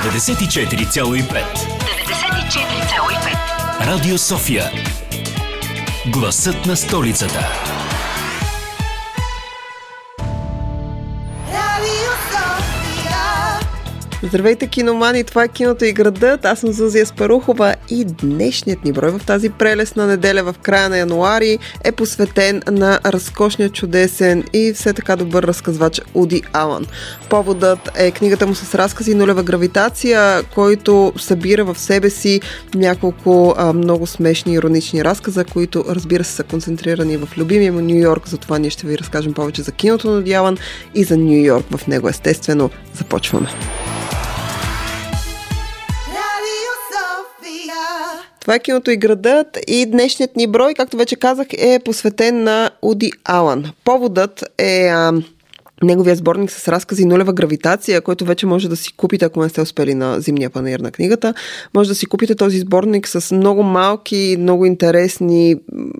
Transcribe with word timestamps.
94,5. 0.00 1.24
94,5 1.24 3.86
Радио 3.86 4.18
София. 4.18 4.70
Гласът 6.06 6.66
на 6.66 6.76
столицата 6.76 7.48
Здравейте, 14.28 14.66
киномани! 14.66 15.24
Това 15.24 15.44
е 15.44 15.48
киното 15.48 15.84
и 15.84 15.92
градът. 15.92 16.44
Аз 16.44 16.60
съм 16.60 16.72
Зузия 16.72 17.06
Спарухова 17.06 17.74
и 17.90 18.04
днешният 18.04 18.84
ни 18.84 18.92
брой 18.92 19.10
в 19.10 19.20
тази 19.26 19.50
прелесна 19.50 20.06
неделя 20.06 20.42
в 20.42 20.54
края 20.62 20.88
на 20.88 20.98
януари 20.98 21.58
е 21.84 21.92
посветен 21.92 22.62
на 22.70 23.00
разкошния, 23.06 23.70
чудесен 23.70 24.44
и 24.52 24.72
все 24.72 24.92
така 24.92 25.16
добър 25.16 25.42
разказвач 25.42 26.00
Уди 26.14 26.42
Алън. 26.52 26.86
Поводът 27.30 27.78
е 27.96 28.10
книгата 28.10 28.46
му 28.46 28.54
с 28.54 28.74
разкази 28.74 29.14
Нулева 29.14 29.42
гравитация, 29.42 30.42
който 30.54 31.12
събира 31.16 31.64
в 31.64 31.78
себе 31.78 32.10
си 32.10 32.40
няколко 32.74 33.54
а, 33.56 33.72
много 33.72 34.06
смешни 34.06 34.54
иронични 34.54 35.04
разказа, 35.04 35.44
които 35.44 35.84
разбира 35.88 36.24
се 36.24 36.32
са 36.32 36.44
концентрирани 36.44 37.16
в 37.16 37.28
любимия 37.38 37.72
му 37.72 37.80
Нью 37.80 37.96
Йорк. 37.96 38.28
Затова 38.28 38.58
ние 38.58 38.70
ще 38.70 38.86
ви 38.86 38.98
разкажем 38.98 39.32
повече 39.32 39.62
за 39.62 39.72
киното 39.72 40.10
на 40.10 40.34
Алън 40.34 40.56
и 40.94 41.04
за 41.04 41.16
Нью 41.16 41.44
Йорк 41.44 41.66
в 41.76 41.86
него 41.86 42.08
естествено. 42.08 42.70
Започваме. 42.94 43.48
Това 48.46 48.54
е 48.54 48.58
киното 48.58 48.90
и 48.90 48.96
градът 48.96 49.58
и 49.66 49.86
днешният 49.86 50.36
ни 50.36 50.46
брой, 50.46 50.74
както 50.74 50.96
вече 50.96 51.16
казах, 51.16 51.46
е 51.58 51.80
посветен 51.84 52.42
на 52.42 52.70
Уди 52.82 53.12
Алън. 53.24 53.72
Поводът 53.84 54.44
е 54.58 54.88
а, 54.88 55.12
неговия 55.82 56.16
сборник 56.16 56.50
с 56.50 56.68
разкази 56.68 57.04
Нулева 57.04 57.32
гравитация, 57.32 58.00
който 58.00 58.24
вече 58.24 58.46
може 58.46 58.68
да 58.68 58.76
си 58.76 58.92
купите, 58.96 59.24
ако 59.24 59.42
не 59.42 59.48
сте 59.48 59.60
успели 59.60 59.94
на 59.94 60.20
зимния 60.20 60.50
панер 60.50 60.80
на 60.80 60.90
книгата. 60.90 61.34
Може 61.74 61.88
да 61.88 61.94
си 61.94 62.06
купите 62.06 62.34
този 62.34 62.58
сборник 62.58 63.08
с 63.08 63.34
много 63.34 63.62
малки, 63.62 64.36
много 64.38 64.66
интересни, 64.66 65.56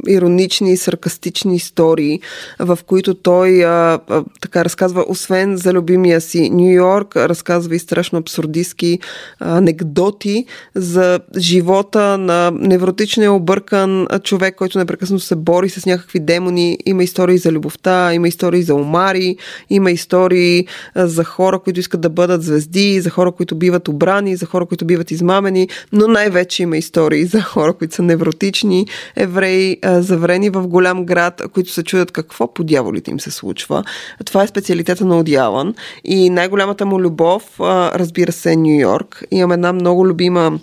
иронични, 0.08 0.76
саркастични 0.76 1.56
истории, 1.56 2.20
в 2.58 2.78
които 2.86 3.14
той 3.14 3.64
а, 3.64 3.98
а, 4.08 4.24
така 4.40 4.64
разказва, 4.64 5.04
освен 5.08 5.56
за 5.56 5.72
любимия 5.72 6.20
си 6.20 6.50
Нью 6.50 6.72
Йорк, 6.72 7.16
разказва 7.16 7.76
и 7.76 7.78
страшно 7.78 8.18
абсурдистски 8.18 8.98
анекдоти 9.40 10.44
за 10.74 11.20
живота 11.38 12.18
на 12.18 12.50
невротично 12.50 13.22
и 13.22 13.28
объркан 13.28 14.06
човек, 14.22 14.54
който 14.56 14.78
непрекъснато 14.78 15.22
се 15.22 15.36
бори 15.36 15.68
с 15.68 15.86
някакви 15.86 16.20
демони. 16.20 16.78
Има 16.86 17.04
истории 17.04 17.38
за 17.38 17.52
любовта, 17.52 18.14
има 18.14 18.28
истории 18.28 18.62
за 18.62 18.74
омари, 18.74 19.36
има 19.70 19.90
истории 19.90 20.66
за 20.96 21.24
хора, 21.24 21.58
които 21.58 21.80
искат 21.80 22.00
да 22.00 22.08
бъдат 22.08 22.42
звезди, 22.42 23.00
за 23.00 23.10
хора, 23.10 23.32
които 23.32 23.56
биват 23.56 23.88
обрани, 23.88 24.36
за 24.36 24.46
хора, 24.46 24.66
които 24.66 24.84
биват 24.84 25.10
измамени, 25.10 25.68
но 25.92 26.08
най-вече 26.08 26.62
има 26.62 26.76
истории 26.76 27.24
за 27.24 27.42
хора, 27.42 27.72
които 27.72 27.94
са 27.94 28.02
невротични, 28.02 28.86
евреи, 29.16 29.76
заврени 29.84 30.50
в 30.50 30.66
голям 30.66 31.04
град, 31.04 31.42
които 31.52 31.72
се 31.72 31.84
чудят 31.84 32.10
какво 32.10 32.54
по 32.54 32.64
дяволите 32.64 33.10
им 33.10 33.20
се 33.20 33.30
случва. 33.30 33.84
Това 34.24 34.42
е 34.42 34.46
специалитета 34.46 35.04
на 35.04 35.18
Одиалан 35.18 35.74
и 36.04 36.30
най-голямата 36.30 36.86
му 36.86 37.00
любов, 37.00 37.60
разбира 37.60 38.32
се, 38.32 38.52
е 38.52 38.56
Нью 38.56 38.80
Йорк. 38.80 39.24
Имам 39.30 39.52
една 39.52 39.72
много 39.72 40.06
любима 40.06 40.58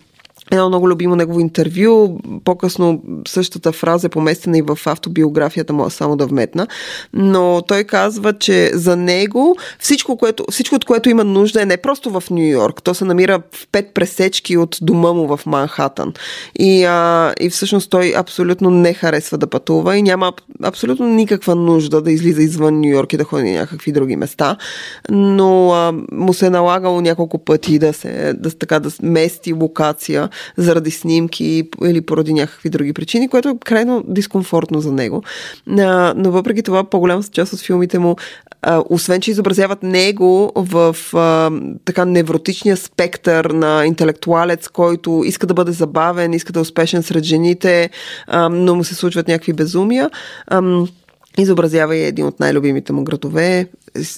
едно 0.52 0.70
много 0.70 0.90
любимо 0.90 1.16
негово 1.16 1.40
интервю. 1.40 2.20
По-късно 2.44 3.02
същата 3.28 3.72
фраза 3.72 4.08
е 4.08 4.10
поместена 4.10 4.58
и 4.58 4.62
в 4.62 4.80
автобиографията 4.86 5.74
му, 5.74 5.90
само 5.90 6.16
да 6.16 6.26
вметна. 6.26 6.68
Но 7.14 7.62
той 7.68 7.84
казва, 7.84 8.34
че 8.34 8.72
за 8.74 8.96
него 8.96 9.56
всичко, 9.80 10.18
което, 10.18 10.46
всичко 10.52 10.76
от 10.76 10.86
което 10.86 11.10
има 11.10 11.24
нужда 11.24 11.62
е 11.62 11.66
не 11.66 11.78
просто 11.78 12.10
в 12.10 12.24
Нью 12.30 12.50
Йорк. 12.50 12.84
То 12.84 12.94
се 12.94 13.06
намира 13.06 13.42
в 13.52 13.68
пет 13.72 13.94
пресечки 13.94 14.58
от 14.58 14.78
дома 14.82 15.14
му 15.14 15.38
в 15.38 15.46
Манхатън. 15.46 16.14
И, 16.60 16.84
а, 16.84 17.34
и 17.40 17.50
всъщност 17.50 17.90
той 17.90 18.14
абсолютно 18.16 18.70
не 18.70 18.94
харесва 18.94 19.38
да 19.38 19.48
пътува 19.48 19.98
и 19.98 20.02
няма 20.02 20.34
абсолютно 20.64 21.08
никаква 21.08 21.56
нужда 21.56 22.02
да 22.02 22.12
излиза 22.12 22.42
извън 22.42 22.82
Нью 22.82 22.90
Йорк 22.90 23.14
и 23.14 23.18
да 23.18 23.24
ходи 23.24 23.44
на 23.44 23.60
някакви 23.60 23.92
други 23.92 24.16
места. 24.16 24.58
Но 25.10 25.72
а, 25.72 25.94
му 26.12 26.34
се 26.34 26.46
е 26.46 26.50
налагало 26.50 27.02
няколко 27.02 27.38
пъти 27.38 27.80
да 27.80 27.94
се 27.94 28.34
да, 28.38 28.52
така, 28.52 28.80
да 28.80 28.90
мести 29.02 29.54
локация 29.54 30.30
заради 30.58 30.92
снимки 30.92 31.70
или 31.86 32.02
поради 32.02 32.34
някакви 32.34 32.70
други 32.70 32.94
причини, 32.94 33.28
което 33.28 33.50
е 33.50 33.58
крайно 33.66 34.04
дискомфортно 34.08 34.82
за 34.82 34.92
него. 34.92 35.24
Но 35.68 36.32
въпреки 36.32 36.64
това, 36.64 36.84
по-голяма 36.84 37.24
част 37.24 37.54
от 37.54 37.60
филмите 37.60 38.00
му 38.00 38.16
освен, 38.90 39.22
че 39.22 39.32
изобразяват 39.32 39.84
него 39.84 40.52
в 40.56 40.98
а, 41.14 41.52
така 41.86 42.06
невротичния 42.06 42.78
спектър 42.78 43.46
на 43.46 43.86
интелектуалец, 43.86 44.68
който 44.68 45.24
иска 45.26 45.48
да 45.48 45.54
бъде 45.54 45.72
забавен, 45.72 46.34
иска 46.34 46.54
да 46.54 46.60
е 46.60 46.62
успешен 46.62 47.04
сред 47.04 47.24
жените, 47.24 47.90
а, 48.28 48.50
но 48.50 48.76
му 48.76 48.84
се 48.84 48.96
случват 48.96 49.28
някакви 49.28 49.54
безумия. 49.54 50.10
А, 50.48 50.86
изобразява 51.38 51.96
и 51.96 52.04
един 52.04 52.26
от 52.26 52.40
най-любимите 52.40 52.94
му 52.94 53.04
градове, 53.04 53.68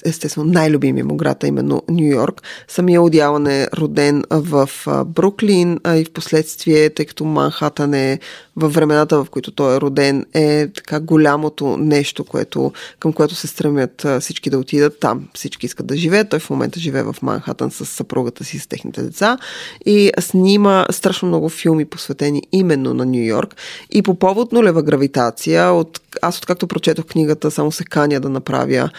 естествено 0.04 0.52
най-любимия 0.52 1.04
му 1.04 1.16
град, 1.16 1.44
е 1.44 1.46
именно 1.46 1.82
Нью 1.88 2.10
Йорк. 2.12 2.42
Самия 2.68 3.02
Одялан 3.02 3.46
е 3.46 3.68
роден 3.78 4.24
в 4.30 4.70
Бруклин 5.06 5.80
а 5.84 5.96
и 5.96 6.04
в 6.04 6.12
последствие, 6.12 6.90
тъй 6.90 7.06
като 7.06 7.24
Манхатън 7.24 7.94
е 7.94 8.18
във 8.56 8.74
времената, 8.74 9.24
в 9.24 9.30
които 9.30 9.50
той 9.50 9.76
е 9.76 9.80
роден, 9.80 10.26
е 10.34 10.68
така 10.68 11.00
голямото 11.00 11.76
нещо, 11.76 12.24
което, 12.24 12.72
към 12.98 13.12
което 13.12 13.34
се 13.34 13.46
стремят 13.46 14.06
всички 14.20 14.50
да 14.50 14.58
отидат 14.58 15.00
там. 15.00 15.28
Всички 15.34 15.66
искат 15.66 15.86
да 15.86 15.96
живеят. 15.96 16.28
Той 16.30 16.38
в 16.38 16.50
момента 16.50 16.80
живее 16.80 17.02
в 17.02 17.16
Манхатън 17.22 17.70
с 17.70 17.86
съпругата 17.86 18.44
си, 18.44 18.58
с 18.58 18.66
техните 18.66 19.02
деца 19.02 19.38
и 19.86 20.10
снима 20.20 20.86
страшно 20.90 21.28
много 21.28 21.48
филми, 21.48 21.84
посветени 21.84 22.42
именно 22.52 22.94
на 22.94 23.06
Нью 23.06 23.24
Йорк. 23.24 23.56
И 23.90 24.02
по 24.02 24.14
повод 24.14 24.52
нулева 24.52 24.82
гравитация, 24.82 25.72
от, 25.72 26.00
аз 26.22 26.38
откакто 26.38 26.66
прочетох 26.66 27.04
книгата, 27.04 27.50
само 27.50 27.72
се 27.72 27.84
каня 27.84 28.20
да 28.20 28.28
направя 28.28 28.90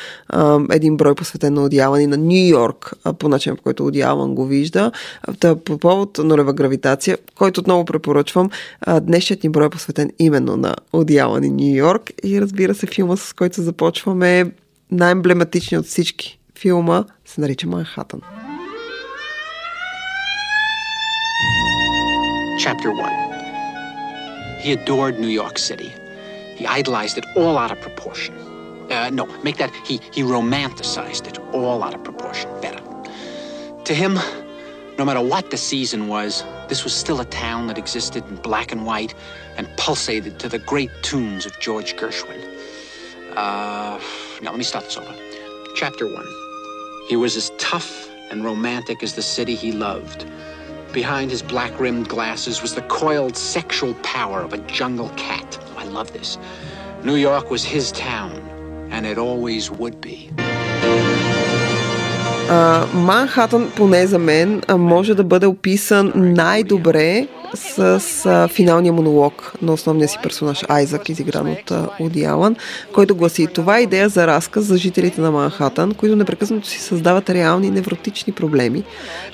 един 0.71 0.97
брой 0.97 1.15
посветен 1.15 1.53
на 1.53 1.63
Одиалан 1.63 2.01
и 2.01 2.07
на 2.07 2.17
Нью 2.17 2.47
Йорк, 2.47 2.93
по 3.19 3.29
начин 3.29 3.55
по 3.55 3.63
който 3.63 3.85
Одиалан 3.85 4.35
го 4.35 4.45
вижда. 4.45 4.91
Та, 5.39 5.55
по 5.55 5.77
повод 5.77 6.17
нулева 6.23 6.53
гравитация, 6.53 7.17
който 7.35 7.59
отново 7.59 7.85
препоръчвам, 7.85 8.49
днешният 9.01 9.43
ни 9.47 9.51
брой 9.51 9.65
е 9.65 9.69
посветен 9.69 10.11
именно 10.19 10.57
на 10.57 10.75
Одиалан 10.93 11.43
и 11.43 11.49
Нью 11.49 11.75
Йорк 11.75 12.11
и 12.23 12.41
разбира 12.41 12.75
се 12.75 12.87
филма, 12.87 13.17
с 13.17 13.33
който 13.33 13.61
започваме 13.61 14.51
най-емблематичният 14.91 15.85
от 15.85 15.89
всички. 15.89 16.39
Филма 16.59 17.03
се 17.25 17.41
нарича 17.41 17.67
Манхатън. 17.67 18.21
Chapter 22.65 22.89
1 22.89 23.27
He 24.63 24.69
adored 24.79 25.15
New 25.23 25.33
York 25.41 25.55
City. 25.69 25.89
He 26.59 26.63
idolized 26.79 27.15
it 27.21 27.25
all 27.39 27.55
out 27.63 27.71
of 27.75 27.79
proportion. 27.87 28.33
Uh, 28.95 29.09
no, 29.19 29.23
make 29.45 29.57
that 29.61 29.71
he, 29.89 29.95
he 30.15 30.21
romanticized 30.37 31.25
it 31.31 31.37
all 31.57 31.77
out 31.85 31.93
of 31.97 32.01
proportion. 32.09 32.47
Better. 32.65 32.83
To 33.87 33.93
him, 34.01 34.13
no 34.97 35.05
matter 35.05 35.21
what 35.21 35.51
the 35.51 35.57
season 35.57 36.07
was, 36.07 36.43
this 36.67 36.83
was 36.83 36.93
still 36.93 37.21
a 37.21 37.25
town 37.25 37.67
that 37.67 37.77
existed 37.77 38.27
in 38.29 38.35
black 38.37 38.71
and 38.71 38.85
white 38.85 39.13
and 39.55 39.67
pulsated 39.77 40.39
to 40.39 40.49
the 40.49 40.59
great 40.59 40.89
tunes 41.03 41.45
of 41.45 41.57
George 41.59 41.95
Gershwin. 41.95 42.43
Uh, 43.35 43.99
now, 44.41 44.49
let 44.49 44.57
me 44.57 44.63
start 44.63 44.85
this 44.85 44.97
over. 44.97 45.15
Chapter 45.75 46.11
one. 46.11 46.25
He 47.07 47.15
was 47.15 47.37
as 47.37 47.51
tough 47.59 48.09
and 48.31 48.43
romantic 48.43 49.03
as 49.03 49.13
the 49.13 49.21
city 49.21 49.55
he 49.55 49.71
loved. 49.71 50.25
Behind 50.93 51.29
his 51.29 51.43
black 51.43 51.79
rimmed 51.79 52.09
glasses 52.09 52.61
was 52.61 52.73
the 52.73 52.81
coiled 52.83 53.37
sexual 53.37 53.93
power 53.95 54.41
of 54.41 54.53
a 54.53 54.57
jungle 54.59 55.09
cat. 55.09 55.59
I 55.77 55.85
love 55.85 56.11
this. 56.11 56.39
New 57.03 57.15
York 57.15 57.51
was 57.51 57.63
his 57.63 57.91
town, 57.91 58.31
and 58.91 59.05
it 59.05 59.19
always 59.19 59.69
would 59.69 60.01
be. 60.01 60.31
Манхатън, 62.93 63.71
поне 63.75 64.07
за 64.07 64.19
мен, 64.19 64.61
може 64.69 65.13
да 65.13 65.23
бъде 65.23 65.45
описан 65.45 66.11
най-добре 66.15 67.27
с, 67.55 67.99
с 67.99 68.47
финалния 68.53 68.93
монолог 68.93 69.53
на 69.61 69.73
основния 69.73 70.09
си 70.09 70.17
персонаж 70.23 70.63
Айзак, 70.67 71.09
изигран 71.09 71.51
от 71.51 71.71
Уди 71.99 72.23
Алън, 72.23 72.55
който 72.93 73.15
гласи 73.15 73.47
това 73.47 73.77
е 73.77 73.81
идея 73.81 74.09
за 74.09 74.27
разказ 74.27 74.65
за 74.65 74.77
жителите 74.77 75.21
на 75.21 75.31
Манхатън, 75.31 75.93
които 75.93 76.15
непрекъснато 76.15 76.67
си 76.67 76.79
създават 76.79 77.29
реални 77.29 77.69
невротични 77.69 78.33
проблеми, 78.33 78.83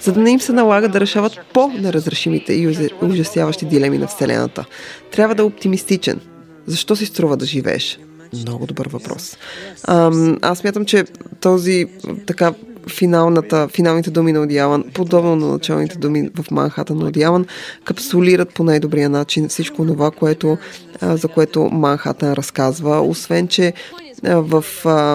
за 0.01 0.12
да 0.12 0.19
не 0.19 0.31
им 0.31 0.39
се 0.39 0.54
налага 0.54 0.89
да 0.89 1.00
решават 1.00 1.39
по-неразрешимите 1.54 2.54
и 2.54 2.92
ужасяващи 3.01 3.65
дилеми 3.65 3.98
на 3.98 4.07
Вселената. 4.07 4.65
Трябва 5.12 5.36
да 5.36 5.42
е 5.42 5.45
оптимистичен. 5.45 6.19
Защо 6.65 6.95
си 6.95 7.06
струва 7.06 7.38
да 7.38 7.45
живееш? 7.45 8.00
Много 8.33 8.65
добър 8.65 8.89
въпрос. 8.89 9.38
А, 9.83 10.12
аз 10.42 10.63
мятам, 10.63 10.86
че 10.86 11.04
този 11.42 11.86
така 12.27 12.54
финалната, 12.89 13.68
финалните 13.68 14.12
думи 14.12 14.31
на 14.31 14.41
Одиалан, 14.41 14.83
подобно 14.94 15.35
на 15.35 15.47
началните 15.47 15.97
думи 15.97 16.30
в 16.35 16.51
Манхата 16.51 16.95
на 16.95 17.06
Одиалан, 17.06 17.45
капсулират 17.83 18.53
по 18.53 18.63
най-добрия 18.63 19.09
начин 19.09 19.50
всичко 19.50 19.85
това, 19.85 20.12
което, 20.12 20.57
за 21.01 21.27
което 21.27 21.63
Манхатън 21.63 22.33
разказва. 22.33 23.01
Освен, 23.01 23.47
че 23.47 23.74
В, 24.24 24.63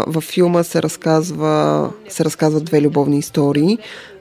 в 0.07 0.21
филма 0.21 0.63
се 0.63 0.83
разказва, 0.83 1.91
се 2.09 2.25
разказват 2.25 2.65
две 2.65 2.81
любовни 2.81 3.19
истории 3.19 3.79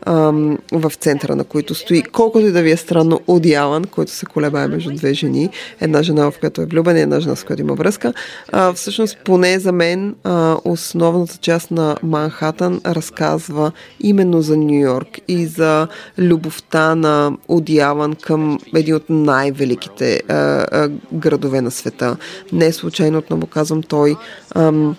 ам, 0.08 0.58
в 0.72 0.92
центъра 1.00 1.36
на 1.36 1.44
които 1.44 1.76
стои, 1.76 2.04
колкото 2.04 2.46
и 2.46 2.52
да 2.52 2.62
ви 2.62 2.72
е 2.72 2.78
странно, 2.78 3.20
Уди 3.28 3.54
Алън, 3.54 3.84
който 3.84 4.12
се 4.12 4.26
колебае 4.26 4.68
между 4.68 4.92
две 4.92 5.14
жени, 5.14 5.50
една 5.82 6.04
жена, 6.04 6.32
в 6.32 6.40
която 6.40 6.62
е 6.62 6.66
влюбена 6.66 7.00
и 7.00 7.02
една 7.02 7.20
жена, 7.20 7.36
с 7.36 7.44
която 7.44 7.62
има 7.62 7.74
връзка. 7.74 8.14
А, 8.52 8.74
всъщност, 8.74 9.18
поне 9.26 9.60
за 9.60 9.72
мен, 9.72 10.16
а, 10.24 10.58
основната 10.66 11.38
част 11.38 11.72
на 11.72 11.98
Манхатън 12.04 12.82
разказва 12.86 13.72
именно 14.00 14.42
за 14.42 14.58
Нью 14.58 14.82
Йорк 14.82 15.20
и 15.28 15.46
за 15.46 15.88
любовта 16.18 16.96
на 16.96 17.38
Уди 17.48 17.80
Алън 17.80 18.16
към 18.16 18.60
един 18.76 18.96
от 18.96 19.10
най-великите 19.10 20.22
а, 20.28 20.34
а, 20.34 20.90
градове 21.14 21.62
на 21.62 21.72
света. 21.72 22.18
Не 22.52 22.74
случайно, 22.74 23.18
отново 23.18 23.48
казвам, 23.48 23.84
той 23.84 24.16
ам, 24.56 24.96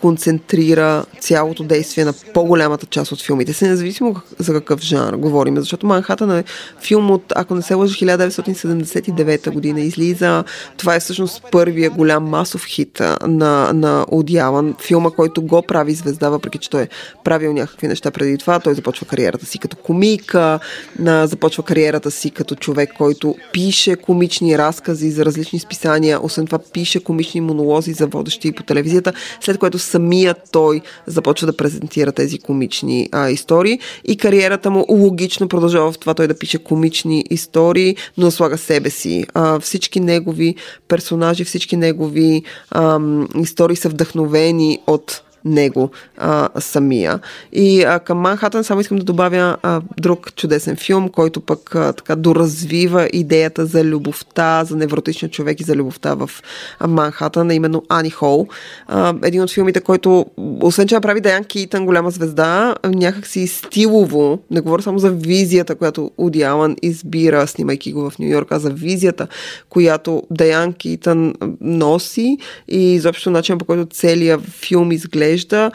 концентрира 0.00 1.04
цялото 1.20 1.64
действие 1.64 2.04
на 2.04 2.12
по-голямата 2.34 2.86
част 2.86 3.12
от 3.12 3.22
филмите 3.22 3.52
се, 3.52 3.68
независимо 3.68 4.16
за 4.38 4.52
какъв 4.52 4.80
жанр 4.80 5.16
говорим. 5.16 5.56
Защото 5.56 5.86
Манхатън 5.86 6.38
е 6.38 6.44
филм 6.80 7.10
от, 7.10 7.32
ако 7.36 7.54
не 7.54 7.62
се 7.62 7.74
лъжа, 7.74 7.94
1979 7.94 9.50
година 9.50 9.80
излиза. 9.80 10.44
Това 10.76 10.94
е 10.94 11.00
всъщност 11.00 11.44
първия 11.52 11.90
голям 11.90 12.24
масов 12.24 12.64
хит 12.66 13.00
на, 13.26 13.72
на 13.72 14.06
Алън. 14.40 14.74
Филма, 14.80 15.10
който 15.10 15.42
го 15.42 15.62
прави 15.62 15.94
звезда, 15.94 16.28
въпреки 16.28 16.58
че 16.58 16.70
той 16.70 16.82
е 16.82 16.88
правил 17.24 17.52
някакви 17.52 17.88
неща 17.88 18.10
преди 18.10 18.38
това. 18.38 18.60
Той 18.60 18.74
започва 18.74 19.06
кариерата 19.06 19.46
си 19.46 19.58
като 19.58 19.76
комик, 19.76 20.34
започва 21.24 21.62
кариерата 21.62 22.10
си 22.10 22.30
като 22.30 22.54
човек, 22.54 22.90
който 22.98 23.36
пише 23.52 23.96
комични 23.96 24.58
разкази 24.58 25.10
за 25.10 25.24
различни 25.24 25.58
списания. 25.58 26.24
Освен 26.24 26.46
това 26.46 26.58
пише 26.72 27.04
комични 27.04 27.40
монолози 27.40 27.92
за 27.92 28.06
водещи 28.06 28.52
по 28.52 28.62
телевизията, 28.62 29.12
след 29.40 29.58
което 29.58 29.78
самият 29.96 30.38
той 30.52 30.80
започва 31.06 31.46
да 31.46 31.56
презентира 31.56 32.12
тези 32.12 32.38
комични 32.38 33.08
а, 33.12 33.30
истории 33.30 33.78
и 34.04 34.16
кариерата 34.16 34.70
му 34.70 34.86
логично 34.88 35.48
продължава 35.48 35.92
в 35.92 35.98
това 35.98 36.14
той 36.14 36.28
да 36.28 36.38
пише 36.38 36.58
комични 36.58 37.24
истории, 37.30 37.96
но 38.16 38.30
слага 38.30 38.58
себе 38.58 38.90
си. 38.90 39.24
А, 39.34 39.60
всички 39.60 40.00
негови 40.00 40.54
персонажи, 40.88 41.44
всички 41.44 41.76
негови 41.76 42.42
а, 42.70 43.00
истории 43.40 43.76
са 43.76 43.88
вдъхновени 43.88 44.78
от 44.86 45.22
него 45.46 45.90
а, 46.16 46.48
самия. 46.58 47.20
И 47.52 47.82
а, 47.82 47.98
към 47.98 48.18
Манхатън 48.18 48.64
само 48.64 48.80
искам 48.80 48.98
да 48.98 49.04
добавя 49.04 49.56
а, 49.62 49.80
друг 50.00 50.34
чудесен 50.34 50.76
филм, 50.76 51.08
който 51.08 51.40
пък 51.40 51.74
а, 51.74 51.92
така 51.92 52.16
доразвива 52.16 53.08
идеята 53.12 53.66
за 53.66 53.84
любовта, 53.84 54.64
за 54.64 54.76
невротичния 54.76 55.30
човек 55.30 55.60
и 55.60 55.64
за 55.64 55.74
любовта 55.74 56.14
в 56.14 56.30
Манхатън, 56.88 57.50
именно 57.50 57.82
Ани 57.88 58.10
Хол. 58.10 58.48
А, 58.86 59.14
един 59.24 59.42
от 59.42 59.50
филмите, 59.50 59.80
който, 59.80 60.26
освен 60.60 60.88
че 60.88 60.94
направи 60.94 61.20
Даян 61.20 61.44
Китън 61.44 61.86
голяма 61.86 62.10
звезда, 62.10 62.74
някакси 62.84 63.46
стилово, 63.46 64.38
не 64.50 64.60
говоря 64.60 64.82
само 64.82 64.98
за 64.98 65.10
визията, 65.10 65.74
която 65.74 66.10
Уди 66.18 66.42
Алън 66.42 66.76
избира, 66.82 67.46
снимайки 67.46 67.92
го 67.92 68.10
в 68.10 68.18
Нью 68.18 68.28
Йорк, 68.28 68.52
а 68.52 68.58
за 68.58 68.70
визията, 68.70 69.26
която 69.68 70.22
Даян 70.30 70.72
Китън 70.72 71.34
носи 71.60 72.38
и 72.68 72.94
изобщо 72.94 73.30
начин 73.30 73.58
по 73.58 73.64
който 73.64 73.86
целият 73.86 74.40
филм 74.40 74.92
изглежда 74.92 75.35
изглежда 75.36 75.70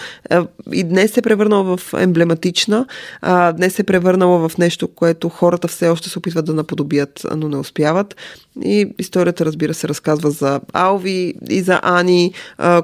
и 0.71 0.83
днес 0.83 1.11
се 1.11 1.21
превърнала 1.21 1.77
в 1.77 1.93
емблематична, 1.93 2.85
а, 3.21 3.51
днес 3.51 3.73
се 3.75 3.83
превърнала 3.83 4.49
в 4.49 4.57
нещо, 4.57 4.87
което 4.87 5.29
хората 5.29 5.67
все 5.67 5.89
още 5.89 6.09
се 6.09 6.19
опитват 6.19 6.45
да 6.45 6.53
наподобят, 6.53 7.25
но 7.35 7.49
не 7.49 7.57
успяват. 7.57 8.15
И 8.63 8.93
историята, 8.99 9.45
разбира 9.45 9.73
се, 9.73 9.87
разказва 9.87 10.31
за 10.31 10.61
Алви 10.73 11.33
и 11.49 11.61
за 11.61 11.79
Ани, 11.83 12.33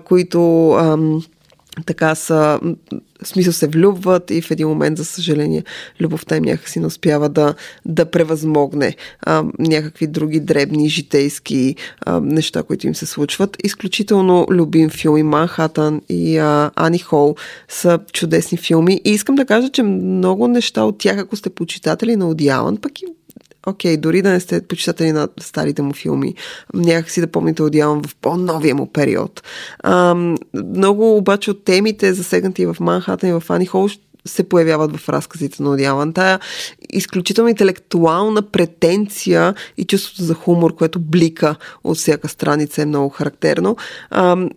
които... 0.05 0.71
Ам, 0.71 1.21
така 1.85 2.15
са, 2.15 2.59
в 3.23 3.27
смисъл 3.27 3.53
се 3.53 3.67
влюбват 3.67 4.31
и 4.31 4.41
в 4.41 4.51
един 4.51 4.67
момент, 4.67 4.97
за 4.97 5.05
съжаление, 5.05 5.63
любовта 6.01 6.35
им 6.35 6.43
някакси 6.43 6.79
не 6.79 6.85
успява 6.85 7.29
да, 7.29 7.53
да 7.85 8.05
превъзмогне 8.05 8.95
а, 9.21 9.43
някакви 9.59 10.07
други 10.07 10.39
дребни 10.39 10.89
житейски 10.89 11.75
а, 12.05 12.19
неща, 12.19 12.63
които 12.63 12.87
им 12.87 12.95
се 12.95 13.05
случват. 13.05 13.57
Изключително 13.63 14.47
любим 14.51 14.89
филми 14.89 15.23
Манхатън 15.23 16.01
и 16.09 16.37
а, 16.37 16.71
Ани 16.75 16.99
Хол 16.99 17.35
са 17.67 17.99
чудесни 18.13 18.57
филми 18.57 19.01
и 19.05 19.09
искам 19.09 19.35
да 19.35 19.45
кажа, 19.45 19.69
че 19.69 19.83
много 19.83 20.47
неща 20.47 20.83
от 20.83 20.97
тях, 20.97 21.17
ако 21.17 21.35
сте 21.35 21.49
почитатели 21.49 22.15
на 22.15 22.29
Одиалан, 22.29 22.77
пък 22.77 23.01
и 23.01 23.05
окей, 23.67 23.97
дори 23.97 24.21
да 24.21 24.29
не 24.29 24.39
сте 24.39 24.61
почитатели 24.61 25.11
на 25.11 25.27
старите 25.39 25.81
му 25.81 25.93
филми, 25.93 26.35
някакси 26.73 27.21
да 27.21 27.27
помните 27.27 27.63
Одиалан 27.63 28.03
в 28.03 28.15
по-новия 28.15 28.75
му 28.75 28.91
период. 28.91 29.43
А, 29.79 30.15
много 30.53 31.17
обаче 31.17 31.51
от 31.51 31.63
темите, 31.63 32.13
засегнати 32.13 32.65
в 32.65 32.75
Манхатън 32.79 33.29
и 33.29 33.33
в 33.33 33.43
Ани 33.49 33.65
Хол, 33.65 33.89
се 34.25 34.49
появяват 34.49 34.97
в 34.97 35.09
разказите 35.09 35.63
на 35.63 35.69
Одиалан. 35.69 36.13
Тая 36.13 36.39
изключително 36.89 37.49
интелектуална 37.49 38.41
претенция 38.41 39.53
и 39.77 39.85
чувството 39.85 40.23
за 40.23 40.33
хумор, 40.33 40.75
което 40.75 40.99
блика 40.99 41.55
от 41.83 41.97
всяка 41.97 42.29
страница 42.29 42.81
е 42.81 42.85
много 42.85 43.09
характерно. 43.09 43.77
А, 44.09 44.47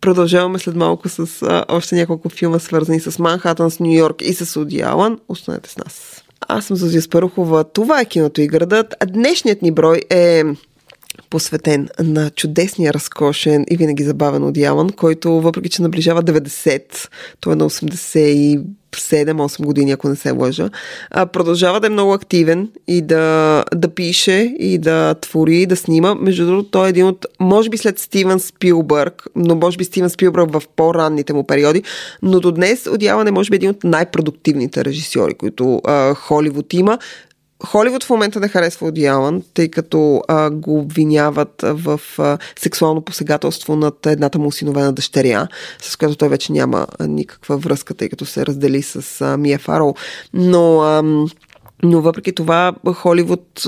Продължаваме 0.00 0.58
след 0.58 0.76
малко 0.76 1.08
с 1.08 1.42
а, 1.42 1.64
още 1.68 1.94
няколко 1.94 2.28
филма, 2.28 2.58
свързани 2.58 3.00
с 3.00 3.18
Манхатън, 3.18 3.70
с 3.70 3.80
Нью 3.80 3.92
Йорк 3.92 4.22
и 4.22 4.34
с 4.34 4.60
Одиалан. 4.60 5.18
Останете 5.28 5.70
с 5.70 5.76
нас. 5.76 6.09
Аз 6.48 6.64
съм 6.64 6.76
Зузия 6.76 7.02
Спарухова. 7.02 7.64
Това 7.64 8.00
е 8.00 8.04
киното 8.04 8.40
и 8.40 8.46
градът. 8.46 8.94
Днешният 9.06 9.62
ни 9.62 9.70
брой 9.70 10.02
е 10.10 10.44
посветен 11.30 11.88
на 11.98 12.30
чудесния, 12.30 12.94
разкошен 12.94 13.64
и 13.70 13.76
винаги 13.76 14.04
забавен 14.04 14.44
Одиалан, 14.44 14.90
който 14.90 15.40
въпреки, 15.40 15.68
че 15.68 15.82
наближава 15.82 16.22
90, 16.22 17.08
той 17.40 17.52
е 17.52 17.56
на 17.56 17.70
80 17.70 18.64
7-8 18.96 19.64
години, 19.64 19.92
ако 19.92 20.08
не 20.08 20.16
се 20.16 20.30
лъжа, 20.30 20.70
продължава 21.10 21.80
да 21.80 21.86
е 21.86 21.90
много 21.90 22.12
активен 22.12 22.68
и 22.88 23.02
да, 23.02 23.64
да 23.74 23.88
пише 23.88 24.54
и 24.58 24.78
да 24.78 25.14
твори, 25.14 25.56
и 25.56 25.66
да 25.66 25.76
снима. 25.76 26.14
Между 26.14 26.46
другото, 26.46 26.70
той 26.70 26.86
е 26.86 26.90
един 26.90 27.06
от, 27.06 27.26
може 27.40 27.70
би 27.70 27.76
след 27.76 27.98
Стивен 27.98 28.40
Спилбърг, 28.40 29.26
но 29.36 29.54
може 29.54 29.76
би 29.76 29.84
Стивен 29.84 30.10
Спилбърг 30.10 30.52
в 30.52 30.62
по-ранните 30.76 31.32
му 31.32 31.46
периоди, 31.46 31.82
но 32.22 32.40
до 32.40 32.52
днес 32.52 32.86
Одиалан 32.86 33.28
е 33.28 33.30
може 33.30 33.50
би 33.50 33.56
един 33.56 33.70
от 33.70 33.84
най-продуктивните 33.84 34.84
режисьори, 34.84 35.34
които 35.34 35.80
а, 35.84 36.14
Холивуд 36.14 36.72
има. 36.72 36.98
Холивуд 37.66 38.04
в 38.04 38.10
момента 38.10 38.40
не 38.40 38.48
харесва 38.48 38.92
Алън, 39.06 39.42
тъй 39.54 39.68
като 39.68 40.22
а, 40.28 40.50
го 40.50 40.78
обвиняват 40.78 41.62
в 41.62 42.00
а, 42.18 42.38
сексуално 42.58 43.00
посегателство 43.00 43.76
над 43.76 44.06
едната 44.06 44.38
му 44.38 44.46
усиновена 44.46 44.92
дъщеря, 44.92 45.48
с 45.82 45.96
която 45.96 46.16
той 46.16 46.28
вече 46.28 46.52
няма 46.52 46.86
никаква 47.00 47.56
връзка, 47.56 47.94
тъй 47.94 48.08
като 48.08 48.26
се 48.26 48.46
раздели 48.46 48.82
с 48.82 49.20
а, 49.20 49.36
Мия 49.36 49.58
Фарол. 49.58 49.94
Но, 50.34 51.02
но 51.82 52.00
въпреки 52.00 52.32
това 52.32 52.72
Холивуд 52.94 53.62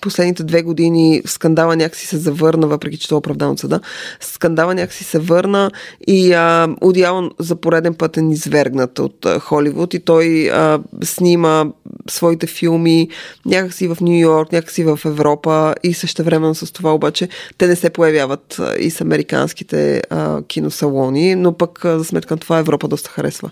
последните 0.00 0.44
две 0.44 0.62
години 0.62 1.22
скандала 1.26 1.76
някакси 1.76 2.06
се 2.06 2.16
завърна, 2.16 2.66
въпреки 2.66 2.98
че 2.98 3.08
това 3.08 3.16
е 3.16 3.18
оправдан 3.18 3.50
от 3.50 3.58
съда. 3.58 3.80
Скандала 4.20 4.74
някакси 4.74 5.04
се 5.04 5.18
върна 5.18 5.70
и 6.06 6.32
а, 6.32 6.68
Уди 6.80 7.06
за 7.38 7.56
пореден 7.56 7.94
път 7.94 8.16
е 8.16 8.22
низвергнат 8.22 8.98
от 8.98 9.26
а, 9.26 9.40
Холивуд 9.40 9.94
и 9.94 10.00
той 10.00 10.50
а, 10.50 10.80
снима 11.02 11.64
своите 12.10 12.46
филми 12.46 13.08
някакси 13.46 13.88
в 13.88 13.96
Нью 14.00 14.20
Йорк, 14.20 14.52
някакси 14.52 14.84
в 14.84 15.00
Европа 15.04 15.74
и 15.82 15.94
също 15.94 16.24
времено 16.24 16.54
с 16.54 16.72
това 16.72 16.94
обаче 16.94 17.28
те 17.58 17.66
не 17.66 17.76
се 17.76 17.90
появяват 17.90 18.60
и 18.78 18.90
с 18.90 19.00
американските 19.00 20.02
а, 20.10 20.42
киносалони, 20.42 21.34
но 21.34 21.52
пък 21.52 21.80
за 21.84 22.04
сметка 22.04 22.34
на 22.34 22.38
това 22.38 22.58
Европа 22.58 22.88
доста 22.88 23.10
харесва 23.10 23.50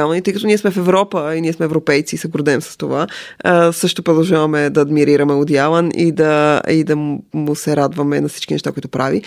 Алън 0.00 0.16
и 0.16 0.22
тъй 0.22 0.34
като 0.34 0.46
ние 0.46 0.58
сме 0.58 0.70
в 0.70 0.76
Европа 0.76 1.36
и 1.36 1.40
ние 1.40 1.52
сме 1.52 1.64
европейци 1.64 2.14
и 2.14 2.18
се 2.18 2.28
гордеем 2.28 2.62
с 2.62 2.76
това, 2.76 3.06
а, 3.44 3.72
също 3.72 4.02
продължаваме 4.02 4.70
да 4.70 4.80
адмирираме 4.80 5.34
Уди 5.34 5.56
Алън 5.56 5.90
и 5.94 6.12
да, 6.12 6.62
и 6.68 6.84
да 6.84 6.96
му 6.96 7.54
се 7.54 7.76
радваме 7.76 8.20
на 8.20 8.28
всички 8.28 8.52
неща, 8.52 8.72
които 8.72 8.88
прави. 8.88 9.22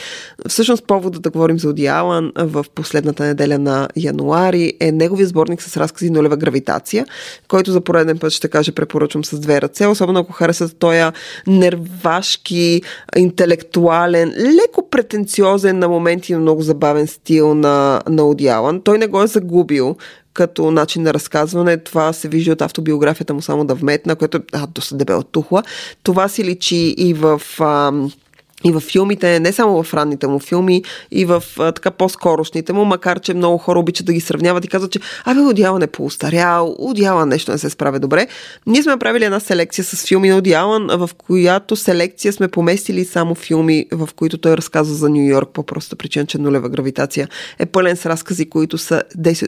Всъщност 0.47 0.87
повода 0.87 1.19
да 1.19 1.29
говорим 1.29 1.59
за 1.59 1.69
Оди 1.69 1.87
Алън 1.87 2.31
в 2.35 2.65
последната 2.75 3.23
неделя 3.23 3.59
на 3.59 3.89
януари 3.95 4.73
е 4.79 4.91
неговия 4.91 5.27
сборник 5.27 5.61
с 5.61 5.77
разкази 5.77 6.09
Нулева 6.09 6.37
гравитация, 6.37 7.05
който 7.47 7.71
за 7.71 7.81
пореден 7.81 8.17
път 8.17 8.31
ще 8.31 8.47
кажа 8.53 8.71
препоръчвам 8.71 9.25
с 9.25 9.39
две 9.39 9.61
ръце, 9.61 9.87
особено 9.87 10.19
ако 10.19 10.31
харесат 10.31 10.77
този 10.77 11.03
нервашки, 11.47 12.81
интелектуален, 13.15 14.33
леко 14.37 14.89
претенциозен 14.89 15.79
на 15.79 15.87
моменти, 15.87 16.33
но 16.33 16.39
много 16.39 16.61
забавен 16.61 17.07
стил 17.07 17.55
на, 17.55 18.01
на 18.09 18.23
Оди 18.23 18.47
Алън. 18.47 18.81
Той 18.81 18.97
не 18.97 19.07
го 19.07 19.23
е 19.23 19.27
загубил 19.27 19.95
като 20.33 20.71
начин 20.71 21.03
на 21.03 21.13
разказване. 21.13 21.77
Това 21.77 22.13
се 22.13 22.27
вижда 22.27 22.51
от 22.51 22.61
автобиографията 22.61 23.33
му 23.33 23.41
само 23.41 23.65
да 23.65 23.75
вметна, 23.75 24.15
което 24.15 24.37
е 24.37 24.41
доста 24.67 24.95
дебела 24.95 25.23
тухла. 25.23 25.63
Това 26.03 26.27
си 26.27 26.43
личи 26.43 26.95
и 26.97 27.13
в... 27.13 27.41
А, 27.59 27.91
и 28.63 28.71
в 28.71 28.79
филмите, 28.79 29.39
не 29.39 29.51
само 29.51 29.83
в 29.83 29.93
ранните 29.93 30.27
му 30.27 30.39
филми, 30.39 30.83
и 31.11 31.25
в 31.25 31.43
а, 31.59 31.71
така 31.71 31.91
по-скорошните 31.91 32.73
му, 32.73 32.85
макар 32.85 33.19
че 33.19 33.33
много 33.33 33.57
хора 33.57 33.79
обичат 33.79 34.05
да 34.05 34.13
ги 34.13 34.21
сравняват 34.21 34.65
и 34.65 34.67
казват, 34.67 34.91
че 34.91 34.99
абе, 35.25 35.39
Одялан 35.39 35.81
е 35.81 35.87
поустарял, 35.87 36.75
Одялан 36.79 37.29
нещо 37.29 37.51
не 37.51 37.57
се 37.57 37.69
справя 37.69 37.99
добре. 37.99 38.27
Ние 38.67 38.83
сме 38.83 38.91
направили 38.91 39.25
една 39.25 39.39
селекция 39.39 39.85
с 39.85 40.07
филми 40.07 40.29
на 40.29 40.37
Одялан, 40.37 40.87
в 40.87 41.09
която 41.17 41.75
селекция 41.75 42.33
сме 42.33 42.47
поместили 42.47 43.05
само 43.05 43.35
филми, 43.35 43.85
в 43.91 44.09
които 44.15 44.37
той 44.37 44.57
разказва 44.57 44.95
за 44.95 45.09
Нью 45.09 45.27
Йорк, 45.27 45.49
по 45.53 45.63
проста 45.63 45.95
причина, 45.95 46.25
че 46.25 46.37
нулева 46.37 46.69
гравитация 46.69 47.27
е 47.59 47.65
пълен 47.65 47.97
с 47.97 48.05
разкази, 48.05 48.49
които 48.49 48.77
са, 48.77 49.03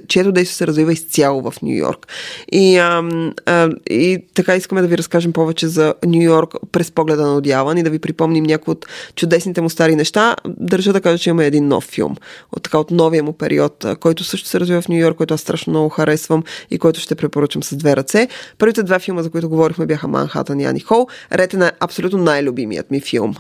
чието 0.08 0.32
действие 0.32 0.56
се 0.56 0.68
развива 0.68 0.94
изцяло 0.94 1.52
в 1.52 1.62
Нью 1.62 1.76
Йорк. 1.78 2.08
И, 2.52 2.78
а, 2.78 3.04
а, 3.46 3.70
и 3.90 4.26
така 4.34 4.56
искаме 4.56 4.82
да 4.82 4.88
ви 4.88 4.98
разкажем 4.98 5.34
повече 5.34 5.68
за 5.68 5.94
Нью 6.06 6.22
Йорк 6.22 6.54
през 6.72 6.92
погледа 6.92 7.26
на 7.26 7.36
Одялан 7.36 7.78
и 7.78 7.84
да 7.84 7.90
ви 7.90 8.00
припомним 8.00 8.44
някои 8.44 8.72
от 8.72 8.86
чудесните 9.16 9.62
му 9.62 9.70
стари 9.70 9.96
неща. 9.96 10.36
Държа 10.48 10.94
да 10.94 11.02
кажа, 11.02 11.18
че 11.18 11.30
имаме 11.30 11.46
един 11.46 11.68
нов 11.68 11.84
филм 11.84 12.16
от 12.52 12.64
така 12.64 12.78
от 12.78 12.92
новия 12.92 13.24
му 13.24 13.34
период, 13.34 13.86
който 14.00 14.24
също 14.24 14.48
се 14.48 14.60
развива 14.60 14.82
в 14.82 14.88
Нью 14.88 15.00
Йорк, 15.00 15.18
който 15.18 15.34
аз 15.34 15.42
страшно 15.42 15.72
много 15.72 15.90
харесвам 15.90 16.44
и 16.72 16.80
който 16.80 17.00
ще 17.00 17.16
препоръчам 17.16 17.64
с 17.64 17.76
две 17.76 17.96
ръце. 17.96 18.28
Първите 18.58 18.84
два 18.84 19.00
филма, 19.00 19.24
за 19.24 19.30
които 19.30 19.50
говорихме, 19.50 19.86
бяха 19.86 20.08
Манхатън 20.08 20.60
и 20.60 20.66
Ани 20.66 20.80
Хол. 20.80 21.08
Ред 21.32 21.54
е 21.54 21.58
на 21.58 21.72
абсолютно 21.80 22.20
най-любимият 22.20 22.92
ми 22.92 23.02
филм. 23.02 23.36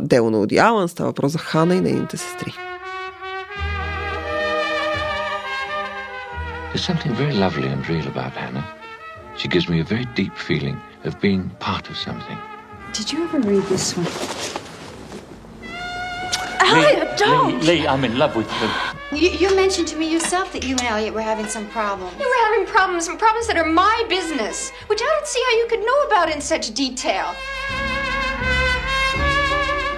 Дело 0.00 0.30
на 0.30 0.40
Оди 0.40 0.58
Алън. 0.58 0.88
Става 0.88 1.08
въпрос 1.08 1.32
за 1.32 1.38
Хана 1.38 1.74
и 1.74 1.80
нейните 1.80 2.16
сестри. 2.16 2.52
There's 6.72 6.86
something 6.92 7.12
very 7.22 7.34
lovely 7.44 7.68
and 7.74 7.80
real 7.90 8.06
about 8.14 8.32
Hannah. 8.42 8.66
She 9.40 9.48
gives 9.48 9.66
me 9.72 9.76
a 9.80 9.86
very 9.94 10.06
deep 10.20 10.34
feeling 10.48 10.76
of 11.08 11.12
being 11.26 11.42
part 11.66 11.84
of 11.90 11.96
something. 12.06 12.38
Did 12.96 13.06
you 13.12 13.18
ever 13.26 13.40
read 13.50 13.64
this 13.72 13.86
one? 13.96 14.59
Elliot, 16.70 17.08
don't! 17.24 17.60
Lee, 17.68 17.80
Lee, 17.80 17.82
I'm 17.92 18.04
in 18.08 18.14
love 18.22 18.32
with 18.40 18.50
you. 18.58 18.68
You, 19.22 19.28
you 19.42 19.48
mentioned 19.62 19.88
to 19.92 19.96
me 20.00 20.06
yourself 20.16 20.46
that 20.54 20.62
you 20.68 20.74
and 20.80 20.86
Elliot 20.92 21.12
were 21.18 21.26
having 21.32 21.48
some 21.56 21.66
problems. 21.78 22.12
You 22.22 22.28
were 22.32 22.42
having 22.48 22.64
problems 22.76 23.04
and 23.08 23.14
problems 23.24 23.46
that 23.48 23.56
are 23.62 23.70
my 23.86 23.96
business, 24.16 24.56
which 24.90 25.02
I 25.06 25.08
don't 25.14 25.28
see 25.34 25.42
how 25.46 25.54
you 25.60 25.66
could 25.70 25.84
know 25.88 26.00
about 26.08 26.26
in 26.34 26.40
such 26.52 26.64
detail. 26.84 27.26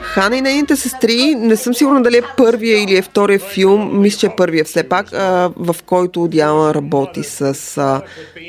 Хана 0.02 0.36
и 0.36 0.40
нейните 0.40 0.76
сестри, 0.76 1.34
не 1.34 1.56
съм 1.56 1.74
сигурна 1.74 2.02
дали 2.02 2.16
е 2.16 2.22
първия 2.36 2.82
или 2.82 2.96
е 2.96 3.02
втория 3.02 3.38
филм, 3.38 4.00
мисля, 4.00 4.18
че 4.18 4.26
е 4.26 4.36
първия 4.36 4.64
все 4.64 4.88
пак, 4.88 5.10
в 5.56 5.76
който 5.86 6.28
Диана 6.28 6.74
работи 6.74 7.22
с 7.22 8.02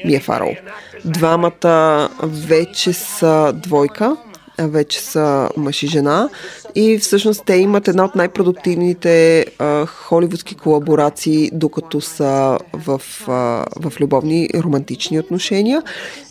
Мия 0.06 0.22
Фарол. 0.22 0.56
Двамата 1.06 2.10
вече 2.24 2.94
са 2.94 3.54
двойка, 3.56 4.16
вече 4.60 5.00
са 5.00 5.50
мъж 5.58 5.84
и 5.84 5.88
жена 5.88 6.30
и 6.76 6.98
всъщност 6.98 7.44
те 7.46 7.56
имат 7.56 7.88
една 7.88 8.06
от 8.06 8.16
най-продуктивните 8.16 9.46
а, 9.60 9.86
холивудски 9.86 10.56
колаборации, 10.56 11.50
докато 11.54 12.02
са 12.02 12.60
в, 12.74 13.02
а, 13.28 13.32
в 13.80 13.94
любовни 14.02 14.50
романтични 14.56 15.20
отношения 15.20 15.84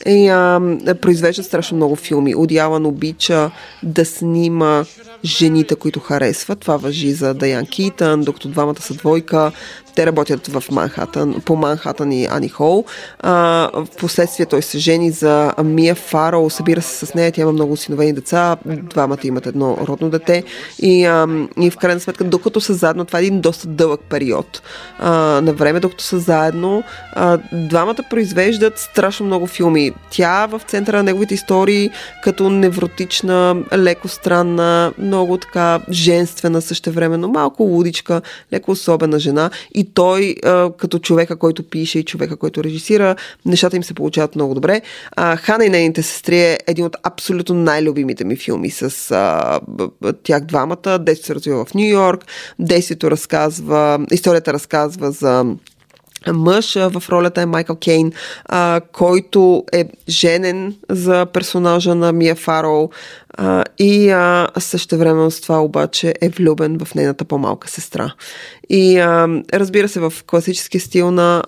и 0.07 0.29
а, 0.29 0.61
произвеждат 1.03 1.47
страшно 1.47 1.77
много 1.77 1.97
филми. 1.97 2.35
Одиалан 2.35 2.87
обича 2.87 3.51
да 3.83 4.05
снима 4.05 4.85
жените, 5.25 5.75
които 5.75 6.01
харесват. 6.01 6.59
Това 6.59 6.77
въжи 6.77 7.13
за 7.13 7.35
Даян 7.35 7.67
Китън, 7.67 8.23
докато 8.23 8.49
двамата 8.49 8.81
са 8.81 8.95
двойка. 8.95 9.53
Те 9.95 10.07
работят 10.07 10.47
в 10.47 10.65
Манхатън, 10.71 11.43
по 11.45 11.57
Манхатън 11.57 12.13
и 12.13 12.27
Ани 12.31 12.49
Хол. 12.49 12.85
А, 13.21 13.33
в 13.75 13.87
последствие 13.99 14.47
той 14.47 14.63
се 14.63 14.79
жени 14.79 15.11
за 15.11 15.53
Мия 15.65 15.95
Фарол, 15.95 16.51
събира 16.51 16.83
се 16.83 17.07
с 17.07 17.15
нея, 17.15 17.33
тя 17.33 17.43
има 17.43 17.53
много 17.53 17.77
синовени 17.77 18.13
деца, 18.13 18.57
двамата 18.67 19.19
имат 19.25 19.47
едно 19.47 19.77
родно 19.83 20.11
дете. 20.11 20.45
И, 20.79 21.05
а, 21.05 21.27
и 21.61 21.71
в 21.71 21.77
крайна 21.77 22.01
сметка, 22.01 22.25
докато 22.25 22.61
са 22.61 22.75
заедно, 22.75 23.05
това 23.05 23.19
е 23.19 23.23
един 23.23 23.41
доста 23.41 23.69
дълъг 23.69 24.01
период. 24.11 24.63
А, 24.99 25.11
на 25.43 25.53
време, 25.53 25.81
докато 25.81 26.05
са 26.05 26.19
заедно, 26.19 26.83
а, 27.13 27.39
двамата 27.53 28.05
произвеждат 28.11 28.79
страшно 28.79 29.27
много 29.27 29.47
филми. 29.47 29.93
Тя 30.11 30.47
в 30.47 30.61
центъра 30.67 30.97
на 30.97 31.03
неговите 31.03 31.35
истории 31.35 31.91
като 32.23 32.51
невротична, 32.51 33.57
леко 33.77 34.09
странна, 34.09 34.93
много 34.99 35.37
така 35.37 35.81
женствена 35.91 36.63
същевременно, 36.63 37.29
малко 37.29 37.63
лудичка, 37.63 38.23
леко 38.53 38.71
особена 38.71 39.19
жена. 39.19 39.51
И 39.75 39.82
той 39.85 40.35
като 40.79 40.99
човека, 40.99 41.37
който 41.37 41.69
пише 41.69 41.99
и 41.99 42.05
човека, 42.05 42.37
който 42.37 42.65
режисира, 42.65 43.17
нещата 43.47 43.77
им 43.77 43.85
се 43.85 43.95
получават 43.95 44.35
много 44.35 44.55
добре. 44.55 44.83
Хана 45.37 45.65
и 45.65 45.69
нейните 45.69 46.03
сестри 46.03 46.39
е 46.39 46.59
един 46.67 46.85
от 46.85 46.97
абсолютно 47.03 47.55
най-любимите 47.55 48.25
ми 48.25 48.37
филми 48.37 48.71
с 48.71 49.11
а, 49.11 49.61
тях 50.23 50.45
двамата. 50.45 50.99
Действието 50.99 51.27
се 51.27 51.35
развива 51.35 51.65
в 51.65 51.75
Нью 51.75 51.89
Йорк, 51.89 52.25
действието 52.59 53.11
разказва, 53.11 54.07
историята 54.11 54.53
разказва 54.53 55.11
за 55.11 55.47
мъж 56.33 56.75
в 56.75 57.03
ролята 57.11 57.43
е 57.43 57.47
Майкъл 57.47 57.77
Кейн, 57.77 58.13
а, 58.45 58.81
който 58.93 59.65
е 59.73 59.85
женен 60.09 60.77
за 60.91 61.27
персонажа 61.27 61.95
на 61.95 62.13
Мия 62.13 62.35
Фарол 62.35 62.91
а, 63.29 63.65
и 63.79 64.11
а, 64.11 64.49
също 64.59 64.99
време 64.99 65.31
с 65.31 65.41
това 65.41 65.63
обаче 65.63 66.15
е 66.21 66.29
влюбен 66.29 66.79
в 66.85 66.95
нейната 66.95 67.25
по-малка 67.25 67.71
сестра. 67.71 68.15
И 68.69 68.99
а, 68.99 69.29
разбира 69.53 69.89
се, 69.89 70.01
в 70.01 70.13
класически 70.27 70.79
стил 70.79 71.11
на 71.11 71.43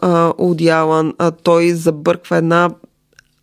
Алан, 0.70 1.14
той 1.42 1.70
забърква 1.70 2.36
една 2.36 2.70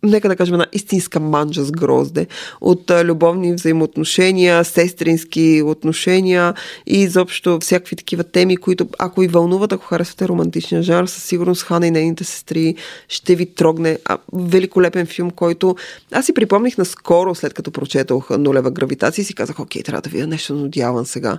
нека 0.02 0.28
да 0.28 0.36
кажем, 0.36 0.54
една 0.54 0.66
истинска 0.72 1.20
манджа 1.20 1.64
с 1.64 1.70
грозде 1.70 2.26
от 2.60 2.90
любовни 3.04 3.54
взаимоотношения, 3.54 4.64
сестрински 4.64 5.62
отношения 5.64 6.54
и 6.86 7.00
изобщо 7.00 7.58
всякакви 7.60 7.96
такива 7.96 8.24
теми, 8.24 8.56
които 8.56 8.88
ако 8.98 9.20
ви 9.20 9.28
вълнуват, 9.28 9.72
ако 9.72 9.84
харесвате 9.84 10.28
романтичния 10.28 10.82
жанр, 10.82 11.06
със 11.06 11.24
сигурност 11.24 11.62
Хана 11.62 11.86
и 11.86 11.90
нейните 11.90 12.24
сестри 12.24 12.74
ще 13.08 13.34
ви 13.34 13.46
трогне. 13.46 13.98
А, 14.04 14.18
великолепен 14.32 15.06
филм, 15.06 15.30
който 15.30 15.76
аз 16.12 16.26
си 16.26 16.34
припомних 16.34 16.78
наскоро, 16.78 17.34
след 17.34 17.54
като 17.54 17.70
прочетох 17.70 18.30
Нулева 18.30 18.70
гравитация 18.70 19.22
и 19.22 19.26
си 19.26 19.34
казах, 19.34 19.60
окей, 19.60 19.82
трябва 19.82 20.02
да 20.02 20.10
видя 20.10 20.26
нещо 20.26 20.54
надявам 20.54 21.06
сега. 21.06 21.38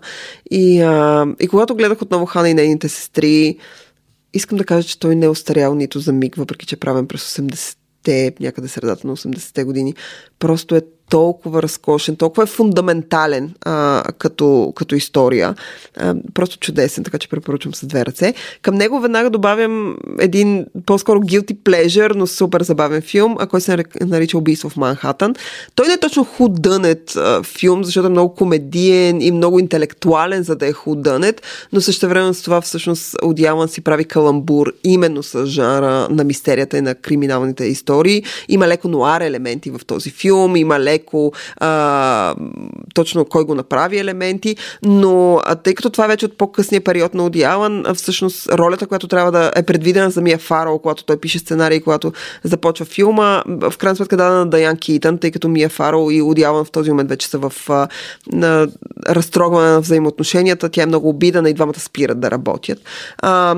И, 0.51 0.81
а, 0.81 1.25
и 1.39 1.47
когато 1.47 1.75
гледах 1.75 2.01
отново 2.01 2.25
Хана 2.25 2.49
и 2.49 2.53
нейните 2.53 2.89
сестри, 2.89 3.57
искам 4.33 4.57
да 4.57 4.63
кажа, 4.63 4.87
че 4.87 4.99
той 4.99 5.15
не 5.15 5.25
е 5.25 5.29
остарял 5.29 5.75
нито 5.75 5.99
за 5.99 6.13
миг, 6.13 6.35
въпреки 6.35 6.65
че 6.65 6.75
е 6.75 6.79
правен 6.79 7.07
през 7.07 7.37
80 7.37 7.77
те 8.03 8.33
някъде 8.39 8.67
средата 8.67 9.07
на 9.07 9.17
80-те 9.17 9.63
години. 9.63 9.93
Просто 10.39 10.75
е 10.75 10.81
толкова 11.13 11.63
разкошен, 11.63 12.15
толкова 12.15 12.43
е 12.43 12.45
фундаментален 12.45 13.53
а, 13.65 14.03
като, 14.17 14.73
като 14.75 14.95
история. 14.95 15.55
А, 15.97 16.15
просто 16.33 16.57
чудесен, 16.59 17.03
така 17.03 17.17
че 17.17 17.29
препоръчвам 17.29 17.75
с 17.75 17.85
две 17.85 18.05
ръце. 18.05 18.33
Към 18.61 18.75
него 18.75 18.99
веднага 18.99 19.29
добавям 19.29 19.97
един 20.19 20.65
по-скоро 20.85 21.19
guilty 21.19 21.55
pleasure, 21.55 22.15
но 22.15 22.27
супер 22.27 22.63
забавен 22.63 23.01
филм, 23.01 23.35
а 23.39 23.47
който 23.47 23.63
се 23.63 23.85
нарича 24.01 24.37
Убийство 24.37 24.69
в 24.69 24.77
Манхатън. 24.77 25.35
Той 25.75 25.87
не 25.87 25.93
е 25.93 25.99
точно 25.99 26.23
худънет 26.23 27.15
а, 27.15 27.43
филм, 27.43 27.83
защото 27.83 28.07
е 28.07 28.09
много 28.09 28.35
комедиен 28.35 29.21
и 29.21 29.31
много 29.31 29.59
интелектуален, 29.59 30.43
за 30.43 30.55
да 30.55 30.67
е 30.67 30.71
худънет, 30.71 31.41
но 31.73 31.81
също 31.81 32.09
време 32.09 32.33
с 32.33 32.41
това 32.41 32.61
всъщност 32.61 33.15
Одиалан 33.23 33.67
си 33.67 33.81
прави 33.81 34.05
каламбур 34.05 34.73
именно 34.83 35.23
с 35.23 35.45
жанра 35.45 36.07
на 36.09 36.23
мистерията 36.23 36.77
и 36.77 36.81
на 36.81 36.95
криминалните 36.95 37.65
истории. 37.65 38.23
Има 38.49 38.67
леко 38.67 38.87
нуар 38.87 39.21
елементи 39.21 39.69
в 39.69 39.79
този 39.85 40.09
филм, 40.09 40.55
има 40.55 40.79
леко 40.79 41.02
леко 41.03 41.31
а, 41.57 42.35
точно 42.93 43.25
кой 43.25 43.43
го 43.43 43.55
направи 43.55 43.97
елементи, 43.97 44.55
но 44.83 45.39
а, 45.45 45.55
тъй 45.55 45.73
като 45.73 45.89
това 45.89 46.05
е 46.05 46.07
вече 46.07 46.25
от 46.25 46.37
по-късния 46.37 46.81
период 46.81 47.13
на 47.13 47.25
Оди 47.25 47.43
Алън, 47.43 47.83
всъщност 47.95 48.49
ролята, 48.51 48.87
която 48.87 49.07
трябва 49.07 49.31
да 49.31 49.51
е 49.55 49.63
предвидена 49.63 50.09
за 50.09 50.21
Мия 50.21 50.37
Фарол, 50.37 50.79
когато 50.79 51.03
той 51.03 51.19
пише 51.19 51.39
сценарий, 51.39 51.81
когато 51.81 52.13
започва 52.43 52.85
филма, 52.85 53.43
в 53.47 53.73
крайна 53.77 53.95
сметка 53.95 54.17
дадена 54.17 54.39
на 54.39 54.49
Даян 54.49 54.77
Китън, 54.77 55.17
тъй 55.17 55.31
като 55.31 55.49
Мия 55.49 55.69
Фарол 55.69 56.11
и 56.11 56.21
Оди 56.21 56.43
в 56.43 56.67
този 56.71 56.89
момент 56.89 57.09
вече 57.09 57.27
са 57.27 57.37
в 57.37 57.53
а, 57.69 57.87
на 58.31 58.67
разтрогване 59.09 59.71
на 59.71 59.81
взаимоотношенията, 59.81 60.69
тя 60.69 60.83
е 60.83 60.85
много 60.85 61.09
обидана 61.09 61.49
и 61.49 61.53
двамата 61.53 61.79
спират 61.79 62.19
да 62.19 62.31
работят. 62.31 62.79
А, 63.17 63.55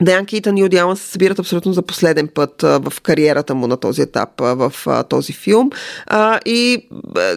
Даян 0.00 0.26
Кейтън 0.26 0.56
и 0.56 0.78
Алън 0.78 0.96
се 0.96 1.06
събират 1.06 1.38
абсолютно 1.38 1.72
за 1.72 1.82
последен 1.82 2.28
път 2.34 2.62
в 2.62 2.92
кариерата 3.02 3.54
му 3.54 3.66
на 3.66 3.76
този 3.76 4.02
етап 4.02 4.28
в 4.40 4.72
този 5.08 5.32
филм. 5.32 5.70
И 6.46 6.86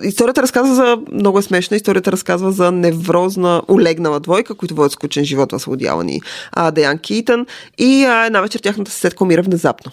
историята 0.04 0.42
разказва 0.42 0.76
за, 0.76 0.98
много 1.12 1.40
е 1.40 1.42
смешна, 1.42 1.78
историята 1.78 2.12
разказва 2.12 2.52
за 2.52 2.72
неврозна, 2.72 3.62
олегнала 3.70 4.20
двойка, 4.20 4.56
които 4.56 4.76
водят 4.76 4.92
скучен 4.92 5.26
живот 5.26 5.52
в 5.52 5.68
Оди 5.68 5.86
Алън 5.86 6.10
и 6.10 6.22
а, 6.52 6.72
Даян 6.72 6.98
Кейтън. 6.98 7.46
И 7.78 8.06
а, 8.06 8.26
една 8.26 8.42
вечер 8.42 8.60
тяхната 8.60 8.92
съседка 8.92 9.24
умира 9.24 9.42
внезапно. 9.42 9.92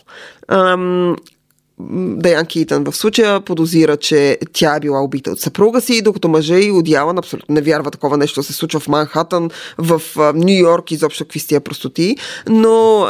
Даян 1.80 2.46
Китън 2.46 2.84
в 2.84 2.96
случая 2.96 3.40
подозира, 3.40 3.96
че 3.96 4.38
тя 4.52 4.76
е 4.76 4.80
била 4.80 5.02
убита 5.02 5.30
от 5.30 5.40
съпруга 5.40 5.80
си, 5.80 6.02
докато 6.02 6.28
мъжа 6.28 6.58
и 6.58 6.70
Одиалан 6.70 7.18
абсолютно 7.18 7.54
не 7.54 7.60
вярва 7.60 7.90
такова 7.90 8.16
нещо 8.16 8.42
се 8.42 8.52
случва 8.52 8.80
в 8.80 8.88
Манхатън, 8.88 9.50
в 9.78 10.02
Нью 10.34 10.58
Йорк, 10.58 10.90
изобщо 10.90 11.24
какви 11.24 11.40
сте 11.40 11.60
простоти. 11.60 12.16
Но 12.48 13.06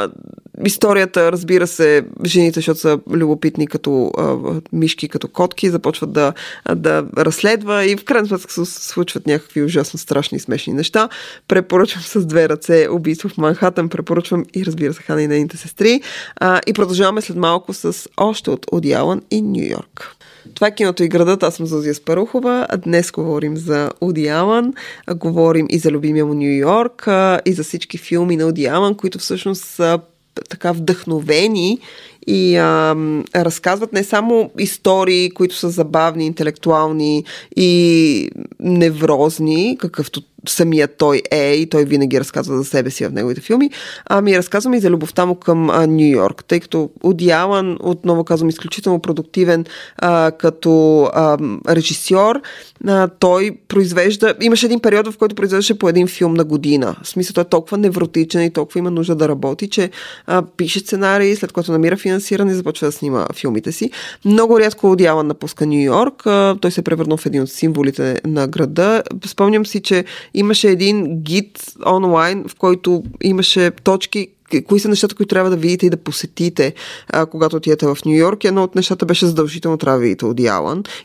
историята, 0.65 1.33
разбира 1.33 1.67
се, 1.67 2.05
жените, 2.25 2.55
защото 2.55 2.81
са 2.81 2.99
любопитни 3.11 3.67
като 3.67 4.11
а, 4.19 4.37
мишки, 4.73 5.09
като 5.09 5.29
котки, 5.29 5.71
започват 5.71 6.13
да, 6.13 6.33
да 6.77 7.07
разследва 7.17 7.85
и 7.85 7.97
в 7.97 8.05
крайна 8.05 8.29
сметка 8.29 8.53
се 8.53 8.65
случват 8.65 9.27
някакви 9.27 9.63
ужасно 9.63 9.99
страшни 9.99 10.37
и 10.37 10.41
смешни 10.41 10.73
неща. 10.73 11.09
Препоръчвам 11.49 12.03
с 12.03 12.27
две 12.27 12.49
ръце 12.49 12.89
убийство 12.91 13.29
в 13.29 13.39
Манхатън, 13.39 13.89
препоръчвам 13.89 14.45
и 14.55 14.67
разбира 14.67 14.95
се 14.95 15.03
Хана 15.03 15.23
и 15.23 15.29
нейните 15.29 15.57
сестри. 15.57 16.01
А, 16.37 16.61
и 16.67 16.73
продължаваме 16.73 17.21
след 17.21 17.37
малко 17.37 17.75
с 17.75 18.09
още 18.17 18.51
от 18.51 18.67
Оди 18.73 18.93
Алън 18.93 19.23
и 19.31 19.43
Нью 19.43 19.65
Йорк. 19.71 20.15
Това 20.55 20.67
е 20.67 20.75
киното 20.75 21.03
и 21.03 21.09
градът. 21.09 21.43
Аз 21.43 21.55
съм 21.55 21.67
Зозия 21.67 21.95
Спарухова. 21.95 22.67
Днес 22.79 23.11
говорим 23.11 23.57
за 23.57 23.91
Уди 24.01 24.29
Алън, 24.29 24.75
говорим 25.15 25.67
и 25.71 25.79
за 25.79 25.91
любимия 25.91 26.27
му 26.27 26.35
Нью 26.35 26.59
Йорк, 26.59 27.09
и 27.45 27.53
за 27.53 27.63
всички 27.63 27.99
филми 27.99 28.37
на 28.37 28.47
Уди 28.47 28.67
Алън, 28.67 28.95
които 28.95 29.19
всъщност 29.19 29.65
са 29.65 30.01
така 30.49 30.73
вдъхновени 30.73 31.79
и 32.27 32.57
а, 32.57 32.97
разказват 33.37 33.93
не 33.93 34.05
само 34.05 34.51
истории, 34.59 35.31
които 35.31 35.55
са 35.55 35.71
забавни, 35.71 36.27
интелектуални 36.27 37.25
и 37.57 38.31
неврозни, 38.61 39.77
какъвто 39.81 40.23
самия 40.51 40.89
той 40.89 41.23
е 41.31 41.53
и 41.53 41.67
той 41.67 41.85
винаги 41.85 42.21
разказва 42.21 42.57
за 42.57 42.65
себе 42.65 42.91
си 42.91 43.07
в 43.07 43.13
неговите 43.13 43.41
филми, 43.41 43.71
ами 44.07 44.39
разказвам 44.39 44.75
и 44.75 44.81
за 44.81 44.91
любовта 44.91 45.27
му 45.27 45.35
към 45.35 45.67
Нью 45.67 46.11
Йорк, 46.11 46.45
тъй 46.45 46.61
като 46.61 46.91
Алън, 47.33 47.77
отново 47.81 48.25
казвам, 48.25 48.49
изключително 48.49 48.99
продуктивен 48.99 49.65
а, 49.99 50.31
като 50.31 51.03
а, 51.15 51.39
режисьор, 51.69 52.41
а, 52.87 53.09
той 53.09 53.59
произвежда, 53.69 54.35
имаше 54.41 54.67
един 54.67 54.81
период, 54.81 55.13
в 55.13 55.19
който 55.19 55.35
произвеждаше 55.35 55.79
по 55.79 55.89
един 55.89 56.07
филм 56.07 56.35
на 56.35 56.45
година. 56.45 56.97
В 57.03 57.09
смисъл, 57.09 57.35
той 57.35 57.43
е 57.43 57.49
толкова 57.49 57.79
невротичен 57.79 58.45
и 58.45 58.51
толкова 58.51 58.79
има 58.79 58.91
нужда 58.91 59.15
да 59.15 59.29
работи, 59.29 59.71
че 59.71 59.91
а, 60.27 60.43
пише 60.57 60.79
сценарии, 60.79 61.37
след 61.37 61.53
което 61.53 61.73
намира 61.73 61.97
финансиране 61.97 62.53
и 62.53 62.55
започва 62.55 62.87
да 62.87 62.93
снима 62.93 63.27
филмите 63.35 63.73
си. 63.73 63.91
Много 64.25 64.61
рядко 64.61 64.97
Алън 65.09 65.27
напуска 65.27 65.67
Нью 65.67 65.83
Йорк, 65.83 66.23
той 66.61 66.71
се 66.71 66.81
е 66.81 66.85
превърнал 66.85 67.17
в 67.17 67.27
един 67.27 67.43
от 67.43 67.51
символите 67.51 68.21
на 68.25 68.47
града. 68.47 69.03
Спомням 69.27 69.67
си, 69.67 69.81
че 69.83 70.05
имаше 70.39 70.69
един 70.69 71.23
гид 71.23 71.73
онлайн, 71.87 72.45
в 72.49 72.55
който 72.55 73.03
имаше 73.23 73.71
точки, 73.71 74.29
кои 74.67 74.81
са 74.81 74.89
нещата, 74.89 75.15
които 75.15 75.35
трябва 75.35 75.51
да 75.51 75.57
видите 75.57 75.87
и 75.87 75.91
да 75.91 75.97
посетите, 75.97 76.75
а, 77.09 77.27
когато 77.27 77.57
отидете 77.57 77.87
в 77.87 77.99
Нью 78.07 78.17
Йорк. 78.17 78.45
Едно 78.45 78.63
от 78.63 78.75
нещата 78.75 79.07
беше 79.07 79.27
задължително 79.27 79.77
трябва 79.77 79.99
да 79.99 80.03
видите 80.03 80.27
Оди. 80.27 80.51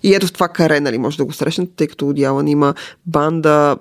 И 0.04 0.16
ето 0.16 0.28
в 0.28 0.34
това 0.34 0.48
каре, 0.48 0.80
нали, 0.80 0.98
може 0.98 1.18
да 1.18 1.26
го 1.26 1.34
срещнете, 1.34 1.72
тъй 1.76 1.88
като 1.88 2.08
Оди 2.08 2.22
има 2.46 2.74
банда, 3.06 3.78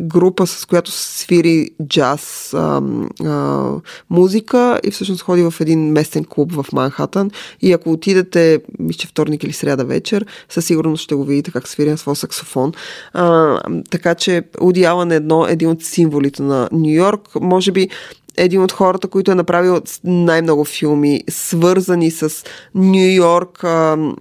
група, 0.00 0.46
с 0.46 0.66
която 0.66 0.90
свири 0.90 1.70
джаз 1.88 2.54
а, 2.54 2.82
а, 3.24 3.70
музика 4.10 4.80
и 4.84 4.90
всъщност 4.90 5.22
ходи 5.22 5.42
в 5.42 5.54
един 5.60 5.92
местен 5.92 6.24
клуб 6.24 6.52
в 6.52 6.66
Манхатън. 6.72 7.30
И 7.60 7.72
ако 7.72 7.92
отидете, 7.92 8.60
мисля, 8.78 9.08
вторник 9.08 9.44
или 9.44 9.52
сряда 9.52 9.84
вечер, 9.84 10.26
със 10.48 10.64
сигурност 10.66 11.02
ще 11.02 11.14
го 11.14 11.24
видите 11.24 11.50
как 11.50 11.68
свири 11.68 11.90
на 11.90 11.98
своя 11.98 12.16
саксофон. 12.16 12.72
А, 13.12 13.58
така 13.90 14.14
че 14.14 14.42
Оди 14.60 14.84
Алън 14.84 15.12
е 15.12 15.16
едно, 15.16 15.46
един 15.46 15.68
от 15.68 15.82
символите 15.82 16.42
на 16.42 16.68
Нью 16.72 16.94
Йорк. 16.94 17.20
Може 17.40 17.72
би 17.72 17.88
един 18.36 18.62
от 18.62 18.72
хората, 18.72 19.08
които 19.08 19.30
е 19.30 19.34
направил 19.34 19.80
най-много 20.04 20.64
филми, 20.64 21.20
свързани 21.30 22.10
с 22.10 22.44
Нью 22.74 23.14
Йорк 23.14 23.64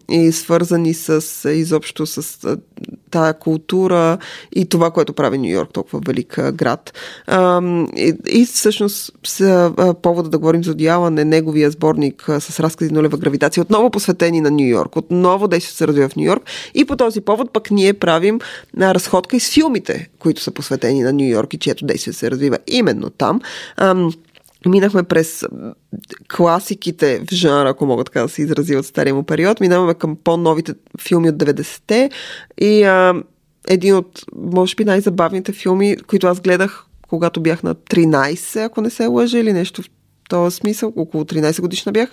и 0.10 0.32
свързани 0.32 0.94
с 0.94 1.50
изобщо 1.50 2.06
с 2.06 2.58
тая 3.12 3.34
култура 3.34 4.18
и 4.56 4.66
това, 4.66 4.92
което 4.92 5.14
прави 5.14 5.38
Нью 5.38 5.50
Йорк, 5.50 5.74
толкова 5.74 6.00
велик 6.06 6.52
град. 6.54 6.94
А, 7.28 7.62
и, 7.98 8.14
и 8.28 8.46
всъщност 8.46 9.12
с, 9.26 9.72
повода 10.02 10.30
да 10.30 10.38
говорим 10.38 10.64
за 10.64 10.76
Диалан 10.76 11.18
е 11.18 11.26
неговия 11.26 11.72
сборник 11.72 12.30
с 12.40 12.60
разкази 12.60 12.92
нулева 12.92 13.18
гравитация, 13.18 13.62
отново 13.62 13.90
посветени 13.90 14.42
на 14.42 14.52
Нью 14.52 14.68
Йорк, 14.68 14.96
отново 14.96 15.48
действието 15.48 15.78
се 15.78 15.88
развива 15.88 16.10
в 16.10 16.16
Нью 16.16 16.26
Йорк 16.26 16.44
и 16.74 16.86
по 16.86 16.96
този 16.96 17.22
повод 17.22 17.54
пък 17.54 17.72
ние 17.72 17.94
правим 17.94 18.40
разходка 18.78 19.36
и 19.36 19.40
с 19.40 19.54
филмите, 19.54 20.10
които 20.20 20.42
са 20.42 20.52
посветени 20.52 21.02
на 21.02 21.14
Нью 21.14 21.30
Йорк 21.30 21.54
и 21.54 21.58
чието 21.58 21.86
действие 21.86 22.14
се 22.14 22.32
развива 22.32 22.58
именно 22.68 23.10
там. 23.10 23.42
А, 23.78 24.05
Минахме 24.66 25.04
през 25.04 25.46
класиките 26.36 27.22
в 27.30 27.34
жанра, 27.34 27.70
ако 27.70 27.86
мога 27.86 28.04
така 28.04 28.22
да 28.22 28.30
се 28.30 28.42
изрази 28.42 28.76
от 28.76 28.86
стария 28.86 29.16
му 29.16 29.24
период. 29.24 29.60
Минаваме 29.60 29.94
към 29.94 30.18
по-новите 30.24 30.74
филми 31.02 31.30
от 31.30 31.36
90-те 31.36 32.10
и 32.62 32.84
а, 32.84 33.14
един 33.68 33.96
от, 33.96 34.22
може 34.36 34.76
би, 34.76 34.86
най-забавните 34.86 35.52
филми, 35.52 35.98
които 36.08 36.28
аз 36.28 36.42
гледах, 36.42 36.86
когато 37.10 37.42
бях 37.42 37.64
на 37.64 37.76
13, 37.76 38.66
ако 38.66 38.82
не 38.82 38.90
се 38.90 39.06
лъжа, 39.06 39.40
или 39.40 39.54
нещо 39.54 39.82
в 39.82 39.90
този 40.30 40.56
смисъл, 40.56 40.94
около 40.96 41.24
13 41.24 41.62
годишна 41.62 41.92
бях. 41.92 42.10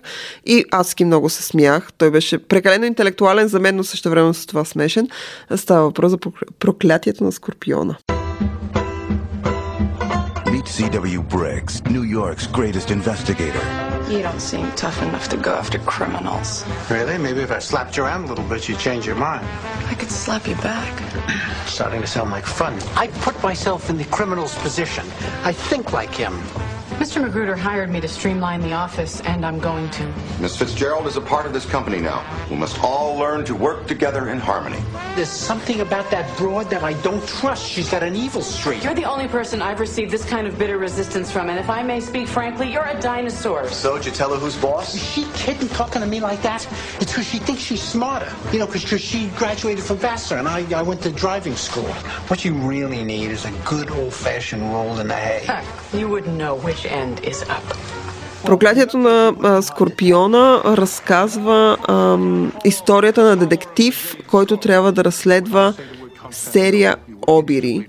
И 0.46 0.64
аз 0.70 0.94
ки 0.94 1.04
много 1.04 1.28
се 1.28 1.42
смях. 1.42 1.92
Той 1.98 2.10
беше 2.10 2.38
прекалено 2.38 2.84
интелектуален 2.84 3.48
за 3.48 3.60
мен, 3.60 3.76
но 3.76 3.84
също 3.84 4.10
време 4.10 4.34
с 4.34 4.46
това 4.46 4.64
смешен. 4.64 5.08
Става 5.56 5.82
въпрос 5.82 6.10
за 6.10 6.18
проклятието 6.58 7.24
на 7.24 7.32
Скорпиона. 7.32 7.96
C.W. 10.72 11.20
Briggs, 11.24 11.84
New 11.84 12.02
York's 12.02 12.46
greatest 12.46 12.90
investigator. 12.90 13.60
You 14.08 14.22
don't 14.22 14.40
seem 14.40 14.72
tough 14.72 15.02
enough 15.02 15.28
to 15.28 15.36
go 15.36 15.52
after 15.52 15.78
criminals. 15.80 16.64
Really? 16.90 17.18
Maybe 17.18 17.40
if 17.40 17.50
I 17.50 17.58
slapped 17.58 17.98
you 17.98 18.04
around 18.04 18.24
a 18.24 18.28
little 18.28 18.44
bit, 18.46 18.66
you'd 18.70 18.78
change 18.78 19.06
your 19.06 19.16
mind. 19.16 19.46
I 19.90 19.92
could 19.92 20.10
slap 20.10 20.48
you 20.48 20.54
back. 20.56 20.98
Starting 21.66 22.00
to 22.00 22.06
sound 22.06 22.30
like 22.30 22.46
fun. 22.46 22.72
I 22.96 23.08
put 23.20 23.40
myself 23.42 23.90
in 23.90 23.98
the 23.98 24.06
criminal's 24.06 24.54
position. 24.60 25.04
I 25.44 25.52
think 25.52 25.92
like 25.92 26.14
him. 26.14 26.32
Mr. 26.98 27.20
Magruder 27.22 27.56
hired 27.56 27.90
me 27.90 28.00
to 28.00 28.08
streamline 28.08 28.60
the 28.60 28.72
office, 28.72 29.20
and 29.22 29.44
I'm 29.44 29.58
going 29.58 29.90
to. 29.90 30.12
Miss 30.40 30.56
Fitzgerald 30.56 31.06
is 31.06 31.16
a 31.16 31.20
part 31.20 31.46
of 31.46 31.52
this 31.52 31.64
company 31.64 31.98
now. 31.98 32.24
We 32.50 32.56
must 32.56 32.82
all 32.82 33.16
learn 33.16 33.44
to 33.46 33.54
work 33.54 33.86
together 33.86 34.28
in 34.28 34.38
harmony. 34.38 34.78
There's 35.16 35.28
something 35.28 35.80
about 35.80 36.10
that 36.10 36.36
broad 36.36 36.70
that 36.70 36.82
I 36.82 36.92
don't 37.02 37.26
trust. 37.26 37.66
She's 37.66 37.90
got 37.90 38.02
an 38.02 38.14
evil 38.14 38.42
streak. 38.42 38.84
You're 38.84 38.94
the 38.94 39.04
only 39.04 39.26
person 39.26 39.62
I've 39.62 39.80
received 39.80 40.10
this 40.10 40.24
kind 40.24 40.46
of 40.46 40.58
bitter 40.58 40.78
resistance 40.78 41.30
from, 41.30 41.48
and 41.50 41.58
if 41.58 41.70
I 41.70 41.82
may 41.82 42.00
speak 42.00 42.28
frankly, 42.28 42.72
you're 42.72 42.86
a 42.86 43.00
dinosaur. 43.00 43.68
So, 43.68 43.96
did 43.96 44.06
you 44.06 44.12
tell 44.12 44.32
her 44.32 44.36
who's 44.36 44.56
boss? 44.56 44.94
Is 44.94 45.02
she 45.02 45.24
kidding 45.34 45.68
talking 45.70 46.02
to 46.02 46.06
me 46.06 46.20
like 46.20 46.42
that? 46.42 46.66
It's 47.00 47.12
because 47.12 47.26
she 47.26 47.38
thinks 47.38 47.62
she's 47.62 47.82
smarter. 47.82 48.32
You 48.52 48.58
know, 48.60 48.66
because 48.66 48.82
she 49.00 49.28
graduated 49.36 49.84
from 49.84 49.96
Vassar, 49.96 50.36
and 50.36 50.46
I, 50.46 50.66
I 50.78 50.82
went 50.82 51.02
to 51.02 51.10
driving 51.10 51.56
school. 51.56 51.92
What 52.28 52.44
you 52.44 52.54
really 52.54 53.02
need 53.02 53.30
is 53.30 53.44
a 53.44 53.50
good 53.64 53.90
old-fashioned 53.90 54.62
roll 54.62 54.98
in 55.00 55.08
the 55.08 55.16
hay. 55.16 55.64
you 55.92 56.08
wouldn't 56.08 56.36
know 56.36 56.56
which 56.56 56.81
end 56.81 56.81
is 56.81 56.81
up. 56.81 56.81
Проклятието 58.44 58.98
на 58.98 59.34
а, 59.42 59.62
Скорпиона 59.62 60.62
разказва 60.64 61.76
а, 61.88 62.18
историята 62.64 63.22
на 63.22 63.36
детектив, 63.36 64.16
който 64.26 64.56
трябва 64.56 64.92
да 64.92 65.04
разследва 65.04 65.74
серия 66.30 66.96
обири. 67.26 67.86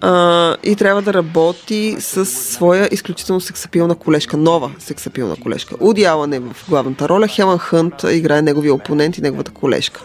А, 0.00 0.56
и 0.64 0.76
трябва 0.76 1.02
да 1.02 1.14
работи 1.14 1.96
с 1.98 2.26
своя 2.26 2.88
изключително 2.92 3.40
сексапилна 3.40 3.94
колежка, 3.94 4.36
нова 4.36 4.70
сексапилна 4.78 5.36
колежка. 5.42 5.74
Уди 5.80 6.04
Алън 6.04 6.32
е 6.32 6.40
в 6.40 6.56
главната 6.68 7.08
роля, 7.08 7.28
Хелън 7.28 7.58
Хънт 7.58 7.94
играе 8.10 8.42
неговия 8.42 8.74
опонент 8.74 9.18
и 9.18 9.22
неговата 9.22 9.50
колежка. 9.50 10.00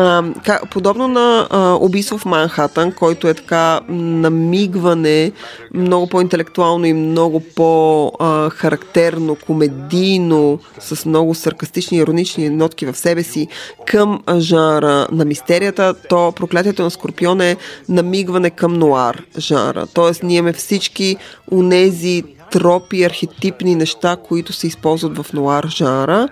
А, 0.00 0.22
подобно 0.70 1.08
на 1.08 1.46
а, 1.50 1.74
убийство 1.80 2.18
в 2.18 2.24
Манхатън, 2.24 2.92
който 2.92 3.28
е 3.28 3.34
така 3.34 3.80
намигване 3.88 5.32
много 5.74 6.06
по-интелектуално 6.06 6.86
и 6.86 6.92
много 6.92 7.40
по-характерно, 7.56 9.36
комедийно, 9.46 10.58
с 10.78 11.06
много 11.06 11.34
саркастични, 11.34 11.98
иронични 11.98 12.50
нотки 12.50 12.86
в 12.86 12.96
себе 12.96 13.22
си 13.22 13.48
към 13.86 14.22
жанра 14.38 15.06
на 15.12 15.24
мистерията, 15.24 15.94
то 16.08 16.32
проклятието 16.32 16.82
на 16.82 16.90
Скорпион 16.90 17.40
е 17.40 17.56
намигване 17.88 18.50
към 18.50 18.74
нуар 18.74 19.22
жанра. 19.38 19.86
Тоест, 19.94 20.22
ние 20.22 20.36
имаме 20.36 20.52
всички 20.52 21.16
унези 21.50 22.24
тропи, 22.50 23.04
архетипни 23.04 23.74
неща, 23.74 24.16
които 24.16 24.52
се 24.52 24.66
използват 24.66 25.18
в 25.18 25.32
нуар 25.32 25.66
жанра, 25.68 26.28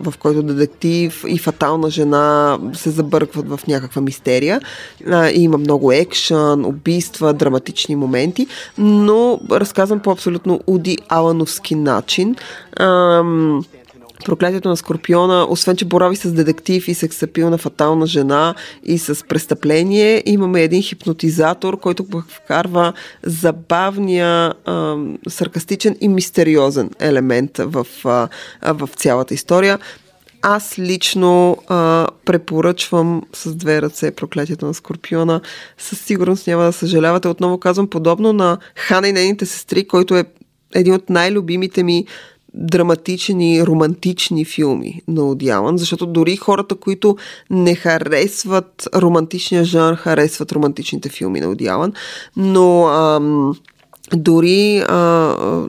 в 0.00 0.14
който 0.18 0.42
детектив 0.42 1.24
и 1.28 1.38
фатална 1.38 1.90
жена 1.90 2.58
се 2.72 2.90
забъркват 2.90 3.48
в 3.48 3.60
някаква 3.68 4.02
мистерия. 4.02 4.60
И 5.08 5.42
има 5.42 5.58
много 5.58 5.92
екшън, 5.92 6.64
убийства, 6.64 7.32
драматични 7.32 7.96
моменти, 7.96 8.46
но 8.78 9.40
разказвам 9.50 10.00
по 10.00 10.10
абсолютно 10.10 10.60
Уди 10.66 10.98
Алановски 11.08 11.74
начин. 11.74 12.36
А, 12.76 13.22
Проклятието 14.24 14.68
на 14.68 14.76
Скорпиона, 14.76 15.46
освен 15.48 15.76
че 15.76 15.84
борави 15.84 16.16
с 16.16 16.32
детектив 16.32 16.88
и 16.88 16.94
сексапилна 16.94 17.58
фатална 17.58 18.06
жена 18.06 18.54
и 18.84 18.98
с 18.98 19.26
престъпление, 19.28 20.22
имаме 20.26 20.62
един 20.62 20.82
хипнотизатор, 20.82 21.80
който 21.80 22.06
вкарва 22.28 22.92
забавния, 23.22 24.54
а, 24.64 24.96
саркастичен 25.28 25.96
и 26.00 26.08
мистериозен 26.08 26.90
елемент 27.00 27.58
в, 27.58 27.86
а, 28.04 28.28
в 28.62 28.90
цялата 28.96 29.34
история. 29.34 29.78
Аз 30.42 30.78
лично 30.78 31.56
а, 31.68 32.06
препоръчвам 32.24 33.22
с 33.32 33.54
две 33.54 33.82
ръце 33.82 34.10
проклятието 34.10 34.66
на 34.66 34.74
Скорпиона. 34.74 35.40
Със 35.78 36.00
сигурност 36.00 36.46
няма 36.46 36.62
да 36.64 36.72
съжалявате. 36.72 37.28
Отново 37.28 37.58
казвам, 37.58 37.88
подобно 37.88 38.32
на 38.32 38.58
Хана 38.76 39.08
и 39.08 39.12
нейните 39.12 39.46
сестри, 39.46 39.88
който 39.88 40.16
е 40.16 40.24
един 40.74 40.94
от 40.94 41.10
най-любимите 41.10 41.82
ми 41.82 42.06
драматични, 42.54 43.66
романтични 43.66 44.44
филми 44.44 45.00
на 45.08 45.28
Одялан, 45.28 45.78
защото 45.78 46.06
дори 46.06 46.36
хората, 46.36 46.74
които 46.74 47.16
не 47.50 47.74
харесват 47.74 48.88
романтичния 48.94 49.64
жанр, 49.64 49.94
харесват 49.94 50.52
романтичните 50.52 51.08
филми 51.08 51.40
на 51.40 51.48
Одялан, 51.48 51.92
но 52.36 52.86
ам, 52.86 53.54
дори 54.16 54.78
а, 54.78 54.94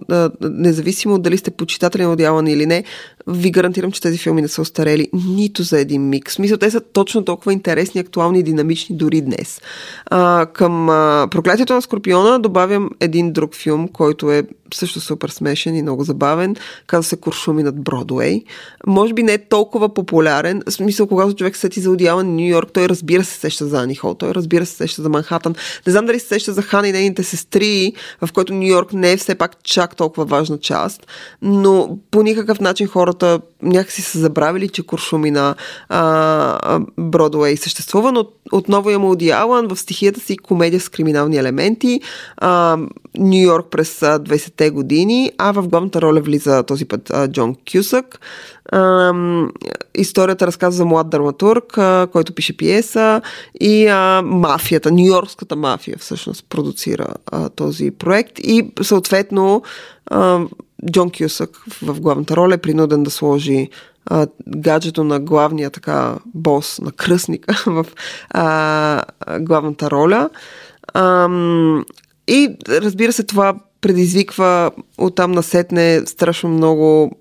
а, 0.10 0.32
независимо 0.42 1.20
дали 1.20 1.38
сте 1.38 1.52
почитатели 1.52 2.04
на 2.04 2.12
Одялан 2.12 2.48
или 2.48 2.66
не, 2.66 2.84
ви 3.28 3.52
гарантирам, 3.52 3.92
че 3.92 4.02
тези 4.02 4.18
филми 4.18 4.42
не 4.42 4.48
са 4.48 4.62
остарели 4.62 5.10
нито 5.14 5.64
за 5.64 5.80
един 5.80 6.10
миг. 6.10 6.30
В 6.30 6.34
смисъл, 6.34 6.58
те 6.58 6.72
са 6.72 6.82
точно 6.82 7.26
толкова 7.26 7.54
интересни, 7.54 8.02
актуални 8.02 8.40
и 8.40 8.44
динамични 8.44 8.98
дори 8.98 9.22
днес. 9.22 9.62
А, 10.06 10.46
към 10.54 10.90
а, 10.90 11.28
Проклятието 11.32 11.74
на 11.74 11.82
Скорпиона 11.82 12.40
добавям 12.40 12.90
един 13.00 13.34
друг 13.34 13.56
филм, 13.56 13.88
който 13.88 14.32
е 14.32 14.44
също 14.74 15.00
супер 15.00 15.30
смешен 15.30 15.76
и 15.76 15.82
много 15.82 16.04
забавен. 16.04 16.56
Казва 16.88 17.04
се 17.04 17.18
Куршуми 17.18 17.64
над 17.64 17.84
Бродуей. 17.84 18.44
Може 18.88 19.14
би 19.14 19.24
не 19.24 19.34
е 19.34 19.48
толкова 19.48 19.94
популярен. 19.94 20.62
В 20.68 20.72
смисъл, 20.72 21.08
когато 21.08 21.34
човек 21.34 21.58
сети 21.58 21.80
за 21.80 21.92
Одиала 21.92 22.24
на 22.24 22.32
Нью 22.32 22.48
Йорк, 22.48 22.70
той 22.74 22.90
разбира 22.90 23.24
се 23.24 23.40
сеща 23.40 23.68
за 23.68 23.82
Ани 23.82 23.96
Хол, 23.96 24.14
той 24.14 24.34
разбира 24.34 24.66
се 24.66 24.76
сеща 24.76 25.02
за 25.02 25.10
Манхатън. 25.10 25.56
Не 25.88 25.92
знам 25.92 26.06
дали 26.06 26.20
се 26.20 26.28
сеща 26.28 26.54
за 26.54 26.62
Хана 26.62 26.88
и 26.88 26.92
нейните 26.92 27.24
сестри, 27.24 27.94
в 28.22 28.34
който 28.34 28.54
Нью 28.54 28.68
Йорк 28.68 28.94
не 28.94 29.12
е 29.12 29.18
все 29.18 29.36
пак 29.36 29.64
чак 29.64 29.96
толкова 29.96 30.26
важна 30.26 30.58
част, 30.60 31.08
но 31.42 31.98
по 32.12 32.24
никакъв 32.24 32.60
начин 32.60 32.88
хората 33.14 33.40
някакси 33.62 34.02
са 34.02 34.20
забравили, 34.20 34.70
че 34.70 34.84
Куршумина 34.84 35.56
а, 35.90 36.80
Бродуей 36.98 37.58
съществува, 37.58 38.12
но 38.12 38.26
отново 38.52 38.90
има 38.90 39.08
Оди 39.08 39.30
Алан 39.30 39.68
в 39.68 39.76
стихията 39.76 40.20
си 40.20 40.38
комедия 40.38 40.80
с 40.80 40.90
криминални 40.90 41.38
елементи. 41.38 42.02
Нью 43.18 43.44
Йорк 43.44 43.68
през 43.72 44.00
20-те 44.00 44.70
години, 44.70 45.32
а 45.38 45.52
в 45.52 45.68
главната 45.68 46.02
роля 46.02 46.22
влиза 46.22 46.64
този 46.64 46.86
път 46.86 47.10
а, 47.10 47.28
Джон 47.28 47.56
Кюсък. 47.72 48.20
А, 48.72 49.14
историята 49.96 50.48
разказва 50.48 50.78
за 50.78 50.86
млад 50.86 51.10
драматург, 51.10 51.78
а, 51.78 52.08
който 52.12 52.36
пише 52.36 52.58
пиеса 52.58 53.22
и 53.62 53.88
а, 53.88 54.22
мафията, 54.26 54.92
нью-йоркската 54.92 55.56
мафия 55.56 55.98
всъщност 56.00 56.46
продуцира 56.50 57.08
а, 57.32 57.50
този 57.50 57.92
проект 57.92 58.40
и 58.40 58.72
съответно 58.82 59.62
а, 60.06 60.40
Джон 60.92 61.12
Кюсък 61.12 61.64
в 61.82 62.02
главната 62.02 62.36
роля 62.36 62.54
е 62.54 62.58
принуден 62.58 63.04
да 63.04 63.12
сложи 63.12 63.70
а, 64.06 64.28
гаджето 64.48 65.04
на 65.04 65.20
главния 65.20 65.70
така 65.70 66.16
бос, 66.26 66.80
на 66.82 66.92
кръстника 66.92 67.64
в 67.72 67.86
а, 68.30 69.02
главната 69.40 69.92
роля. 69.92 70.30
А, 70.94 71.30
и 72.28 72.56
разбира 72.70 73.14
се, 73.14 73.24
това 73.24 73.56
предизвиква 73.84 74.72
оттам 74.98 75.32
насетне 75.32 76.02
страшно 76.06 76.50
много 76.50 77.12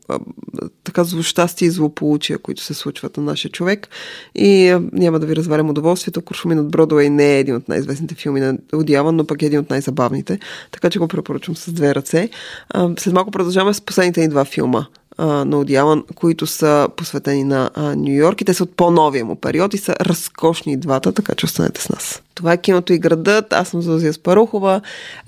така 0.85 1.05
злощастие 1.05 1.67
и 1.69 1.71
злополучия, 1.71 2.39
които 2.39 2.63
се 2.63 2.75
случват 2.75 3.17
на 3.17 3.23
нашия 3.23 3.51
човек. 3.51 3.89
И 4.35 4.79
няма 4.93 5.19
да 5.19 5.27
ви 5.27 5.37
развалям 5.37 5.71
удоволствието. 5.71 6.23
Куршуми 6.23 6.55
над 6.55 6.71
Бродуей 6.71 7.11
не 7.11 7.37
е 7.37 7.39
един 7.39 7.55
от 7.55 7.69
най-известните 7.69 8.15
филми 8.15 8.41
на 8.41 8.59
Одиаван, 8.73 9.17
но 9.17 9.27
пък 9.27 9.43
е 9.43 9.47
един 9.47 9.61
от 9.61 9.71
най-забавните. 9.71 10.39
Така 10.73 10.91
че 10.91 10.99
го 10.99 11.09
препоръчвам 11.09 11.57
с 11.57 11.73
две 11.73 11.95
ръце. 11.95 12.29
След 12.99 13.15
малко 13.15 13.31
продължаваме 13.31 13.75
с 13.75 13.81
последните 13.81 14.21
ни 14.21 14.29
два 14.29 14.45
филма 14.45 14.87
на 15.19 15.59
Одиалан, 15.59 16.05
които 16.15 16.47
са 16.47 16.89
посветени 16.97 17.45
на 17.45 17.71
Нью 17.97 18.15
Йорк 18.15 18.41
и 18.41 18.45
те 18.45 18.55
са 18.55 18.63
от 18.63 18.77
по-новия 18.77 19.25
му 19.25 19.37
период 19.37 19.75
и 19.75 19.79
са 19.79 19.95
разкошни 20.01 20.77
двата, 20.77 21.13
така 21.13 21.35
че 21.35 21.47
останете 21.47 21.81
с 21.83 21.89
нас. 21.89 22.23
Това 22.35 22.53
е 22.53 22.61
киното 22.61 22.93
и 22.93 22.99
градът. 22.99 23.53
Аз 23.53 23.69
съм 23.69 23.83
Зозия 23.83 24.13
Спарухова. 24.13 24.81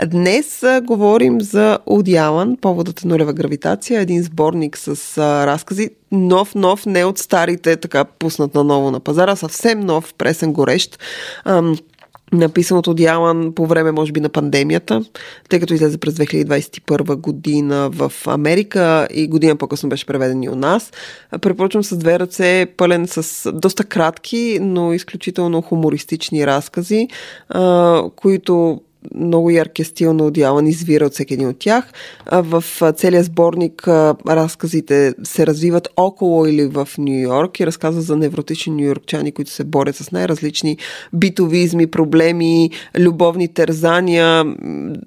Днес 0.06 0.64
говорим 0.82 1.40
за 1.40 1.78
Одиалан, 1.86 2.56
поводът 2.60 3.04
е 3.04 3.08
нулева 3.08 3.32
гравитация, 3.32 4.00
един 4.00 4.22
сборник 4.22 4.78
с 4.78 5.18
а, 5.18 5.46
разкази. 5.46 5.90
Нов, 6.12 6.54
нов, 6.54 6.86
не 6.86 7.04
от 7.04 7.18
старите, 7.18 7.76
така 7.76 8.04
пуснат 8.04 8.54
на 8.54 8.64
ново 8.64 8.90
на 8.90 9.00
пазара, 9.00 9.36
съвсем 9.36 9.80
нов, 9.80 10.14
пресен, 10.18 10.52
горещ. 10.52 10.98
Ам, 11.44 11.76
написаното 12.32 12.90
от 12.90 13.00
Ялан 13.00 13.52
по 13.52 13.66
време, 13.66 13.92
може 13.92 14.12
би, 14.12 14.20
на 14.20 14.28
пандемията, 14.28 15.04
тъй 15.48 15.60
като 15.60 15.74
излезе 15.74 15.98
през 15.98 16.14
2021 16.14 17.16
година 17.16 17.90
в 17.92 18.12
Америка 18.26 19.08
и 19.10 19.28
година 19.28 19.56
по-късно 19.56 19.88
беше 19.88 20.06
преведен 20.06 20.42
и 20.42 20.48
у 20.48 20.54
нас. 20.54 20.92
Препоръчвам 21.40 21.84
с 21.84 21.96
две 21.96 22.18
ръце, 22.18 22.66
пълен 22.76 23.06
с 23.06 23.52
доста 23.52 23.84
кратки, 23.84 24.58
но 24.62 24.92
изключително 24.92 25.62
хумористични 25.62 26.46
разкази, 26.46 27.08
които 28.16 28.80
много 29.14 29.50
яркия 29.50 29.86
стил 29.86 30.12
на 30.12 30.24
Одиалан 30.24 30.66
извира 30.66 31.06
от 31.06 31.12
всеки 31.12 31.34
един 31.34 31.48
от 31.48 31.58
тях. 31.58 31.92
В 32.32 32.64
целия 32.96 33.24
сборник 33.24 33.88
разказите 34.28 35.14
се 35.22 35.46
развиват 35.46 35.88
около 35.96 36.46
или 36.46 36.66
в 36.66 36.88
Нью 36.98 37.20
Йорк 37.20 37.60
и 37.60 37.66
разказва 37.66 38.02
за 38.02 38.16
невротични 38.16 38.72
нью-йоркчани, 38.72 39.32
които 39.32 39.50
се 39.50 39.64
борят 39.64 39.96
с 39.96 40.10
най-различни 40.10 40.78
битовизми, 41.12 41.86
проблеми, 41.86 42.70
любовни 42.98 43.48
тързания. 43.48 44.44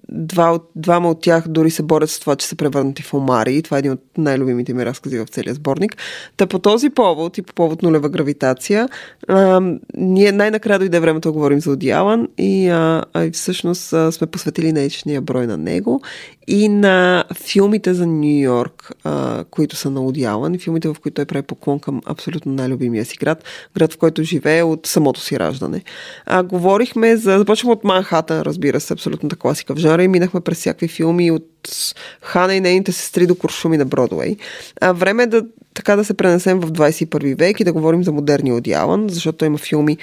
Два 0.09 0.51
от, 0.51 0.69
двама 0.75 1.09
от 1.09 1.21
тях 1.21 1.47
дори 1.47 1.71
се 1.71 1.83
борят 1.83 2.09
с 2.09 2.19
това, 2.19 2.35
че 2.35 2.47
са 2.47 2.55
превърнати 2.55 3.03
в 3.03 3.13
омари. 3.13 3.61
Това 3.61 3.77
е 3.77 3.79
един 3.79 3.91
от 3.91 4.01
най-любимите 4.17 4.73
ми 4.73 4.85
разкази 4.85 5.19
в 5.19 5.25
целия 5.25 5.53
сборник. 5.53 5.97
Та 6.37 6.47
по 6.47 6.59
този 6.59 6.89
повод 6.89 7.37
и 7.37 7.41
по 7.41 7.53
повод 7.53 7.83
нулева 7.83 8.09
гравитация, 8.09 8.89
а, 9.27 9.61
ние 9.97 10.31
най-накрая 10.31 10.79
дойде 10.79 10.99
времето 10.99 11.29
да 11.29 11.33
говорим 11.33 11.61
за 11.61 11.71
Одиалан 11.71 12.27
и, 12.37 12.69
а, 12.69 13.03
и 13.23 13.31
всъщност 13.31 13.86
сме 14.11 14.27
посветили 14.27 14.71
наичния 14.71 15.21
брой 15.21 15.47
на 15.47 15.57
него 15.57 16.01
и 16.47 16.69
на 16.69 17.23
филмите 17.33 17.93
за 17.93 18.07
Нью 18.07 18.41
Йорк, 18.41 18.91
които 19.51 19.75
са 19.75 19.89
на 19.89 20.05
Одиалан 20.05 20.55
и 20.55 20.59
филмите, 20.59 20.87
в 20.87 20.95
които 21.01 21.15
той 21.15 21.25
прави 21.25 21.41
поклон 21.41 21.79
към 21.79 22.01
абсолютно 22.05 22.53
най-любимия 22.53 23.05
си 23.05 23.17
град, 23.17 23.43
град, 23.77 23.93
в 23.93 23.97
който 23.97 24.23
живее 24.23 24.63
от 24.63 24.87
самото 24.87 25.21
си 25.21 25.39
раждане. 25.39 25.83
А, 26.25 26.43
говорихме 26.43 27.17
за... 27.17 27.37
Започваме 27.37 27.73
от 27.73 27.83
Манхатън, 27.83 28.41
разбира 28.41 28.79
се, 28.79 28.93
абсолютната 28.93 29.35
класика 29.35 29.75
в 29.75 29.77
жанра 29.77 30.03
и 30.03 30.07
минахме 30.07 30.41
през 30.41 30.57
всякакви 30.57 30.87
филми 30.87 31.31
от 31.31 31.47
Хана 32.21 32.55
и 32.55 32.61
нейните 32.61 32.91
сестри 32.91 33.27
до 33.27 33.35
Куршуми 33.35 33.77
на 33.77 33.85
Бродвей. 33.85 34.35
А, 34.81 34.91
време 34.91 35.23
е 35.23 35.27
да 35.27 35.43
така 35.73 35.95
да 35.95 36.05
се 36.05 36.13
пренесем 36.13 36.59
в 36.59 36.71
21 36.71 37.37
век 37.37 37.59
и 37.59 37.63
да 37.63 37.73
говорим 37.73 38.03
за 38.03 38.11
модерния 38.11 38.55
Одиалан, 38.55 39.09
защото 39.09 39.45
има 39.45 39.57
филми 39.57 39.97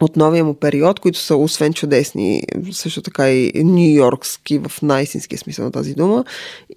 от 0.00 0.16
новия 0.16 0.44
му 0.44 0.54
период, 0.54 1.00
които 1.00 1.18
са 1.18 1.36
освен 1.36 1.72
чудесни, 1.72 2.42
също 2.72 3.02
така 3.02 3.30
и 3.30 3.52
нью-йоркски 3.64 4.58
в 4.58 4.82
най-синския 4.82 5.38
смисъл 5.38 5.64
на 5.64 5.72
тази 5.72 5.94
дума. 5.94 6.24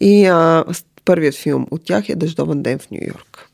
И 0.02 0.26
а, 0.26 0.64
първият 1.06 1.36
филм 1.36 1.68
от 1.72 1.86
тях 1.86 2.10
е 2.10 2.16
Дъждовен 2.16 2.64
ден 2.64 2.80
в 2.80 2.92
Нью 2.92 3.02
Йорк. 3.08 3.50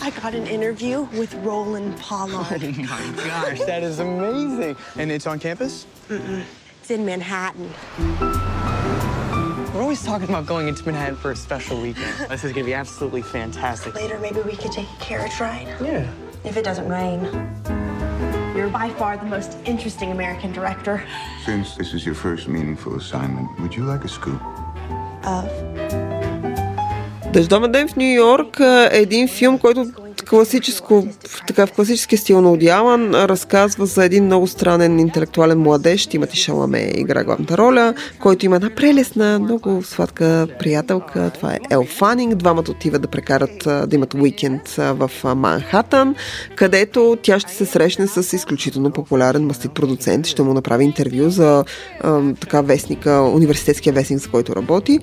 I 0.00 0.10
got 0.22 0.34
an 0.34 0.46
interview 0.46 0.96
with 1.20 1.32
Roland 1.50 1.92
Pollard. 2.06 2.62
Oh 2.62 2.82
my 2.92 3.04
gosh, 3.32 3.60
that 3.70 3.82
is 3.90 3.96
amazing. 4.10 4.74
And 4.98 5.06
it's 5.14 5.26
on 5.32 5.38
campus? 5.38 5.72
Mm-mm. 6.08 6.42
It's 6.80 6.90
in 6.96 7.04
Manhattan. 7.04 7.68
We're 9.74 9.82
always 9.82 10.02
talking 10.10 10.28
about 10.34 10.46
going 10.46 10.66
into 10.70 10.82
Manhattan 10.88 11.16
for 11.22 11.30
a 11.30 11.36
special 11.36 11.76
weekend. 11.86 12.14
This 12.30 12.42
is 12.46 12.52
going 12.54 12.64
to 12.66 12.70
be 12.72 12.78
absolutely 12.84 13.22
fantastic. 13.22 13.94
Later, 13.94 14.18
maybe 14.26 14.40
we 14.50 14.56
could 14.62 14.72
take 14.72 14.88
a 14.96 15.00
carriage 15.08 15.36
ride. 15.46 15.68
Yeah. 15.90 16.06
If 16.50 16.56
it 16.56 16.64
doesn't 16.64 16.88
rain. 16.88 17.20
You're 18.56 18.68
by 18.68 18.88
far 18.98 19.16
the 19.16 19.30
most 19.36 19.50
interesting 19.64 20.10
American 20.10 20.52
director. 20.52 21.02
Since 21.44 21.76
this 21.76 21.94
is 21.94 22.04
your 22.06 22.14
first 22.14 22.48
meaningful 22.48 22.96
assignment, 22.96 23.46
would 23.60 23.74
you 23.76 23.84
like 23.92 24.04
a 24.04 24.08
scoop? 24.08 24.40
Of? 25.24 25.48
Дъждомен 27.32 27.72
ден 27.72 27.88
в 27.88 27.96
Нью 27.96 28.14
Йорк 28.14 28.60
е 28.92 28.98
един 28.98 29.28
филм, 29.28 29.58
който 29.58 29.84
класическо, 30.28 31.06
така 31.46 31.66
в 31.66 31.72
класическия 31.72 32.18
стил 32.18 32.40
на 32.40 32.52
Одиалан 32.52 33.14
разказва 33.14 33.86
за 33.86 34.04
един 34.04 34.24
много 34.24 34.46
странен 34.46 34.98
интелектуален 34.98 35.58
младеж, 35.58 36.06
Тимати 36.06 36.36
Шаламе 36.36 36.92
игра 36.96 37.24
главната 37.24 37.58
роля, 37.58 37.94
който 38.20 38.46
има 38.46 38.56
една 38.56 38.70
прелесна, 38.70 39.38
много 39.38 39.82
сладка 39.82 40.46
приятелка. 40.58 41.30
Това 41.34 41.54
е 41.54 41.58
Ел 41.70 41.84
Фанинг. 41.84 42.34
Двамата 42.34 42.64
отиват 42.70 43.02
да 43.02 43.08
прекарат, 43.08 43.58
да 43.64 43.88
имат 43.92 44.14
уикенд 44.14 44.68
в 44.68 45.10
Манхатън, 45.36 46.14
където 46.56 47.18
тя 47.22 47.40
ще 47.40 47.52
се 47.52 47.66
срещне 47.66 48.06
с 48.06 48.36
изключително 48.36 48.90
популярен 48.90 49.46
мастит 49.46 49.72
продуцент. 49.72 50.26
Ще 50.26 50.42
му 50.42 50.54
направи 50.54 50.84
интервю 50.84 51.30
за 51.30 51.64
така 52.40 52.60
вестника, 52.60 53.20
университетския 53.20 53.92
вестник, 53.92 54.18
за 54.18 54.28
който 54.28 54.56
работи. 54.56 54.98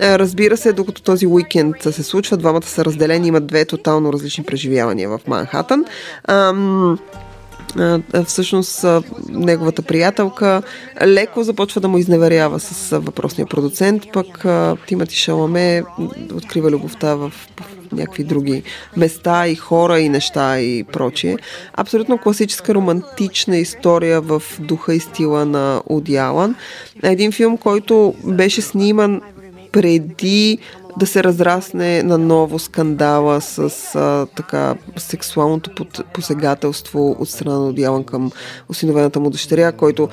Разбира 0.00 0.56
се, 0.56 0.72
докато 0.72 1.02
този 1.02 1.26
уикенд 1.26 1.76
се 1.82 2.02
случва, 2.02 2.36
двамата 2.36 2.66
са 2.66 2.84
разделени, 2.84 3.28
имат 3.28 3.46
две 3.46 3.64
тотално 3.64 4.12
различни 4.12 4.44
преживявания 4.44 5.08
в 5.08 5.20
Манхатън. 5.26 5.84
Ам, 6.28 6.98
всъщност 8.26 8.84
неговата 9.28 9.82
приятелка 9.82 10.62
леко 11.06 11.42
започва 11.42 11.80
да 11.80 11.88
му 11.88 11.98
изневерява 11.98 12.60
с 12.60 12.98
въпросния 12.98 13.46
продуцент, 13.46 14.02
пък 14.12 14.46
Тимати 14.86 15.16
Шаламе 15.16 15.82
открива 16.34 16.70
любовта 16.70 17.14
в, 17.14 17.32
някакви 17.92 18.24
други 18.24 18.62
места 18.96 19.48
и 19.48 19.54
хора 19.54 20.00
и 20.00 20.08
неща 20.08 20.60
и 20.60 20.84
прочие. 20.84 21.36
Абсолютно 21.74 22.18
класическа 22.18 22.74
романтична 22.74 23.56
история 23.56 24.20
в 24.20 24.42
духа 24.58 24.94
и 24.94 25.00
стила 25.00 25.44
на 25.44 25.82
Уди 25.86 26.16
Алън. 26.16 26.54
Един 27.02 27.32
филм, 27.32 27.56
който 27.56 28.14
беше 28.24 28.62
сниман 28.62 29.20
преди 29.76 30.58
да 30.98 31.06
се 31.06 31.24
разрасне 31.24 32.02
на 32.02 32.18
ново 32.18 32.58
скандала 32.58 33.40
с 33.40 33.58
а, 33.94 34.26
така 34.36 34.74
сексуалното 34.96 35.86
посегателство 36.14 37.16
от 37.18 37.28
страна 37.28 37.58
на 37.58 37.68
Одиалан 37.68 38.04
към 38.04 38.30
осиновената 38.68 39.20
му 39.20 39.30
дъщеря, 39.30 39.72
който 39.72 40.08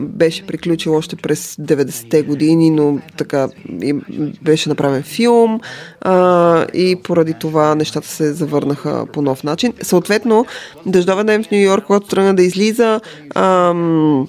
беше 0.00 0.46
приключил 0.46 0.94
още 0.94 1.16
през 1.16 1.54
90-те 1.54 2.22
години, 2.22 2.70
но 2.70 2.98
така 3.16 3.48
беше 4.42 4.68
направен 4.68 5.02
филм 5.02 5.60
а, 6.00 6.66
и 6.74 6.96
поради 7.02 7.34
това 7.34 7.74
нещата 7.74 8.08
се 8.08 8.32
завърнаха 8.32 9.06
по 9.12 9.22
нов 9.22 9.44
начин. 9.44 9.72
Съответно, 9.82 10.46
Дъждовен 10.86 11.26
ден 11.26 11.44
в 11.44 11.50
Нью 11.50 11.60
Йорк, 11.60 11.84
когато 11.84 12.06
тръгна 12.06 12.34
да 12.34 12.42
излиза, 12.42 13.00
ам, 13.34 14.28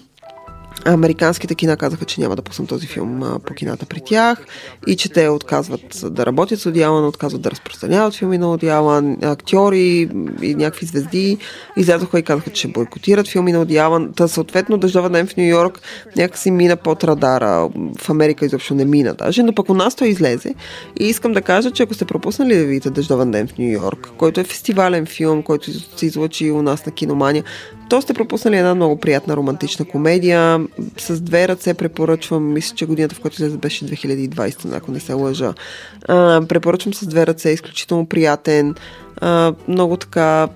Американските 0.85 1.55
кина 1.55 1.77
казаха, 1.77 2.05
че 2.05 2.21
няма 2.21 2.35
да 2.35 2.41
пуснат 2.41 2.69
този 2.69 2.87
филм 2.87 3.39
по 3.45 3.53
кината 3.53 3.85
при 3.85 4.01
тях 4.05 4.45
и 4.87 4.95
че 4.95 5.09
те 5.09 5.29
отказват 5.29 6.03
да 6.03 6.25
работят 6.25 6.59
с 6.59 6.65
Одиалан, 6.65 7.05
отказват 7.05 7.41
да 7.41 7.51
разпространяват 7.51 8.15
филми 8.15 8.37
на 8.37 8.51
Одиалан, 8.51 9.17
актьори 9.21 10.09
и 10.41 10.55
някакви 10.55 10.85
звезди 10.85 11.37
излязоха 11.77 12.19
и 12.19 12.23
казаха, 12.23 12.49
че 12.49 12.67
бойкотират 12.67 13.27
филми 13.27 13.51
на 13.51 13.61
Одиалан. 13.61 14.13
Та 14.15 14.27
съответно 14.27 14.77
Дъждова 14.77 15.09
ден 15.09 15.27
в 15.27 15.37
Нью 15.37 15.45
Йорк 15.45 15.81
някакси 16.17 16.51
мина 16.51 16.75
под 16.75 17.03
радара. 17.03 17.69
В 17.99 18.09
Америка 18.09 18.45
изобщо 18.45 18.75
не 18.75 18.85
мина 18.85 19.13
даже, 19.13 19.43
но 19.43 19.55
пък 19.55 19.69
у 19.69 19.73
нас 19.73 19.95
той 19.95 20.07
излезе. 20.07 20.55
И 20.99 21.03
искам 21.03 21.31
да 21.31 21.41
кажа, 21.41 21.71
че 21.71 21.83
ако 21.83 21.93
сте 21.93 22.05
пропуснали 22.05 22.55
да 22.55 22.65
видите 22.65 22.89
Дъждовен 22.89 23.31
ден 23.31 23.47
в 23.47 23.57
Нью 23.57 23.71
Йорк, 23.71 24.09
който 24.17 24.39
е 24.39 24.43
фестивален 24.43 25.05
филм, 25.05 25.43
който 25.43 25.97
се 25.97 26.05
излучи 26.05 26.51
у 26.51 26.61
нас 26.61 26.85
на 26.85 26.91
киномания, 26.91 27.43
то 27.89 28.01
сте 28.01 28.13
пропуснали 28.13 28.57
една 28.57 28.75
много 28.75 28.99
приятна 28.99 29.37
романтична 29.37 29.85
комедия. 29.85 30.59
С 30.97 31.21
две 31.21 31.47
ръце 31.47 31.73
препоръчвам, 31.73 32.53
мисля, 32.53 32.75
че 32.75 32.85
годината, 32.85 33.15
в 33.15 33.19
която 33.19 33.57
беше 33.57 33.85
2020, 33.85 34.77
ако 34.77 34.91
не 34.91 34.99
се 34.99 35.13
лъжа. 35.13 35.53
А, 36.07 36.41
препоръчвам 36.49 36.93
с 36.93 37.07
две 37.07 37.27
ръце, 37.27 37.49
изключително 37.49 38.05
приятен, 38.05 38.75
а, 39.21 39.53
много 39.67 39.97
така 39.97 40.47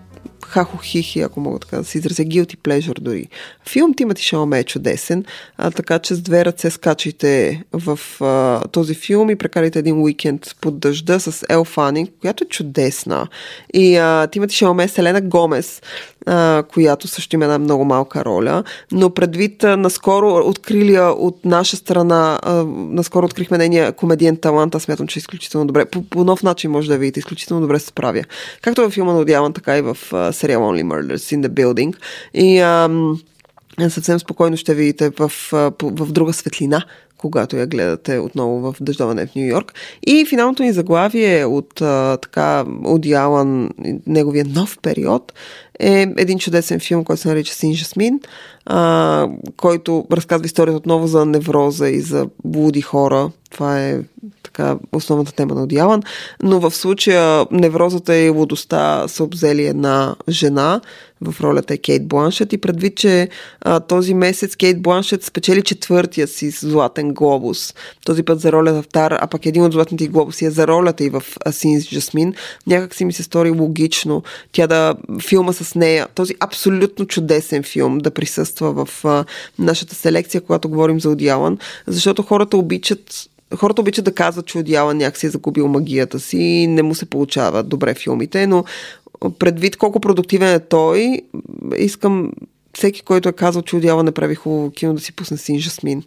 хахохихи, 0.46 1.22
ако 1.22 1.40
мога 1.40 1.60
така 1.60 1.78
да 1.78 1.84
се 1.84 1.98
изразя, 1.98 2.24
guilty 2.24 2.58
pleasure 2.58 3.00
дори. 3.00 3.28
Филм 3.70 3.94
Тимати 3.94 4.24
Шалме 4.24 4.60
е 4.60 4.64
чудесен, 4.64 5.26
а, 5.58 5.72
така 5.72 6.00
че 6.00 6.16
с 6.16 6.22
две 6.22 6.46
ръце 6.46 6.70
скачайте 6.70 7.64
в 7.74 8.00
а, 8.22 8.62
този 8.68 8.94
филм 8.94 9.30
и 9.30 9.36
прекарайте 9.36 9.80
един 9.80 10.02
уикенд 10.02 10.56
под 10.62 10.80
дъжда 10.80 11.20
с 11.20 11.46
Ел 11.50 11.66
Фанинг, 11.66 12.10
която 12.22 12.44
е 12.44 12.48
чудесна. 12.48 13.28
И 13.74 13.98
а, 13.98 14.28
Тимати 14.28 14.56
Шалме 14.56 14.84
е 14.84 14.88
Селена 14.88 15.22
Гомес, 15.22 15.82
а, 16.26 16.64
която 16.74 17.08
също 17.08 17.36
има 17.36 17.46
една 17.46 17.60
много 17.60 17.86
малка 17.86 18.26
роля, 18.26 18.64
но 18.92 19.10
предвид 19.10 19.64
а, 19.64 19.78
наскоро 19.78 20.48
открилия 20.48 21.04
от 21.04 21.46
наша 21.46 21.78
страна, 21.78 22.40
а, 22.44 22.64
наскоро 22.68 23.26
открихме 23.26 23.58
нейния 23.58 23.92
комедиен 23.92 24.38
талант, 24.38 24.76
аз 24.76 24.84
смятам, 24.84 25.08
че 25.08 25.20
е 25.20 25.22
изключително 25.22 25.68
добре. 25.68 25.86
По, 25.86 26.04
по 26.04 26.24
нов 26.24 26.44
начин 26.44 26.72
може 26.72 26.88
да 26.88 26.98
видите, 26.98 27.20
изключително 27.20 27.62
добре 27.62 27.80
се 27.80 27.88
справя. 27.88 28.24
Както 28.62 28.82
във 28.82 28.94
филма 28.94 29.14
на 29.14 29.20
Одяван, 29.20 29.54
така 29.54 29.78
и 29.78 29.82
в 29.82 29.98
а, 30.12 30.33
сериал 30.34 30.62
Only 30.62 30.84
Murders 30.84 31.38
in 31.38 31.48
the 31.48 31.50
Building. 31.50 31.96
И 32.34 32.60
ам, 32.60 33.22
съвсем 33.90 34.20
спокойно 34.20 34.58
ще 34.58 34.74
видите 34.74 35.10
в, 35.10 35.32
в, 35.52 36.12
друга 36.12 36.34
светлина 36.34 36.86
когато 37.24 37.58
я 37.58 37.68
гледате 37.68 38.20
отново 38.20 38.60
в 38.60 38.76
Дъждоване 38.82 39.28
в 39.28 39.36
Нью 39.36 39.46
Йорк. 39.46 39.74
И 40.08 40.26
финалното 40.26 40.64
ни 40.64 40.74
заглавие 40.74 41.46
от 41.46 41.82
а, 41.82 42.18
така 42.22 42.66
одиалан 42.86 43.70
неговия 44.08 44.46
нов 44.46 44.78
период 44.82 45.34
е 45.80 46.02
един 46.18 46.40
чудесен 46.40 46.80
филм, 46.80 47.04
който 47.04 47.22
се 47.22 47.28
нарича 47.28 47.54
Син 47.54 47.74
Жасмин, 47.74 48.20
а, 48.66 49.28
който 49.58 50.06
разказва 50.12 50.46
историята 50.46 50.78
отново 50.78 51.08
за 51.08 51.26
невроза 51.26 51.90
и 51.90 52.02
за 52.02 52.28
блуди 52.44 52.82
хора. 52.82 53.32
Това 53.50 53.82
е 53.82 54.00
така 54.54 54.78
основната 54.92 55.34
тема 55.34 55.56
на 55.56 55.64
Одиалан. 55.64 56.04
Но 56.44 56.60
в 56.60 56.72
случая 56.72 57.46
неврозата 57.52 58.18
и 58.18 58.30
лудостта 58.30 59.08
са 59.08 59.24
обзели 59.24 59.68
една 59.68 60.16
жена, 60.30 60.82
в 61.22 61.42
ролята 61.42 61.74
е 61.74 61.78
Кейт 61.78 62.08
Бланшет 62.08 62.54
и 62.54 62.58
предвид, 62.58 62.96
че 62.96 63.30
а, 63.62 63.80
този 63.80 64.14
месец 64.14 64.56
Кейт 64.56 64.82
Бланшет 64.82 65.24
спечели 65.24 65.62
четвъртия 65.62 66.28
си 66.28 66.50
златен 66.50 67.14
глобус. 67.14 67.74
Този 68.06 68.24
път 68.24 68.40
за 68.40 68.52
ролята 68.52 68.82
в 68.82 68.88
Тар, 68.88 69.12
а 69.12 69.28
пък 69.28 69.46
един 69.46 69.64
от 69.64 69.74
златните 69.74 70.08
глобуси 70.08 70.46
е 70.46 70.52
за 70.52 70.68
ролята 70.68 71.04
и 71.04 71.10
в 71.10 71.24
Асинс 71.46 71.84
Жасмин. 71.84 72.34
Някак 72.68 72.96
си 72.96 73.06
ми 73.06 73.14
се 73.14 73.24
стори 73.24 73.50
логично 73.50 74.24
тя 74.52 74.68
да 74.68 74.96
филма 75.28 75.54
с 75.54 75.76
нея, 75.76 76.08
този 76.16 76.36
абсолютно 76.40 77.06
чудесен 77.06 77.64
филм 77.64 77.98
да 77.98 78.12
присъства 78.12 78.86
в 78.86 79.06
а, 79.06 79.26
нашата 79.60 79.96
селекция, 79.96 80.42
когато 80.42 80.70
говорим 80.70 81.00
за 81.00 81.10
Одиалан, 81.10 81.58
защото 81.88 82.24
хората 82.24 82.58
обичат 82.58 83.30
хората 83.56 83.82
обичат 83.82 84.06
да 84.06 84.14
казват, 84.14 84.46
че 84.46 84.58
Одиала 84.58 84.94
някакси 84.94 85.26
е 85.26 85.30
загубил 85.30 85.68
магията 85.68 86.20
си 86.20 86.38
и 86.38 86.68
не 86.68 86.84
му 86.84 86.96
се 86.96 87.06
получават 87.06 87.70
добре 87.70 87.94
филмите, 87.94 88.48
но 88.48 88.64
предвид 89.40 89.78
колко 89.78 90.00
продуктивен 90.00 90.54
е 90.54 90.60
той, 90.60 91.22
искам 91.78 92.32
всеки, 92.74 93.02
който 93.02 93.30
е 93.30 93.34
казал, 93.34 93.62
че 93.62 93.76
Одиала 93.76 94.04
не 94.04 94.12
прави 94.12 94.36
хубаво 94.36 94.72
кино, 94.72 94.94
да 94.94 95.02
си 95.02 95.16
пусне 95.16 95.38
Син 95.38 95.60
Жасмин. 95.60 96.04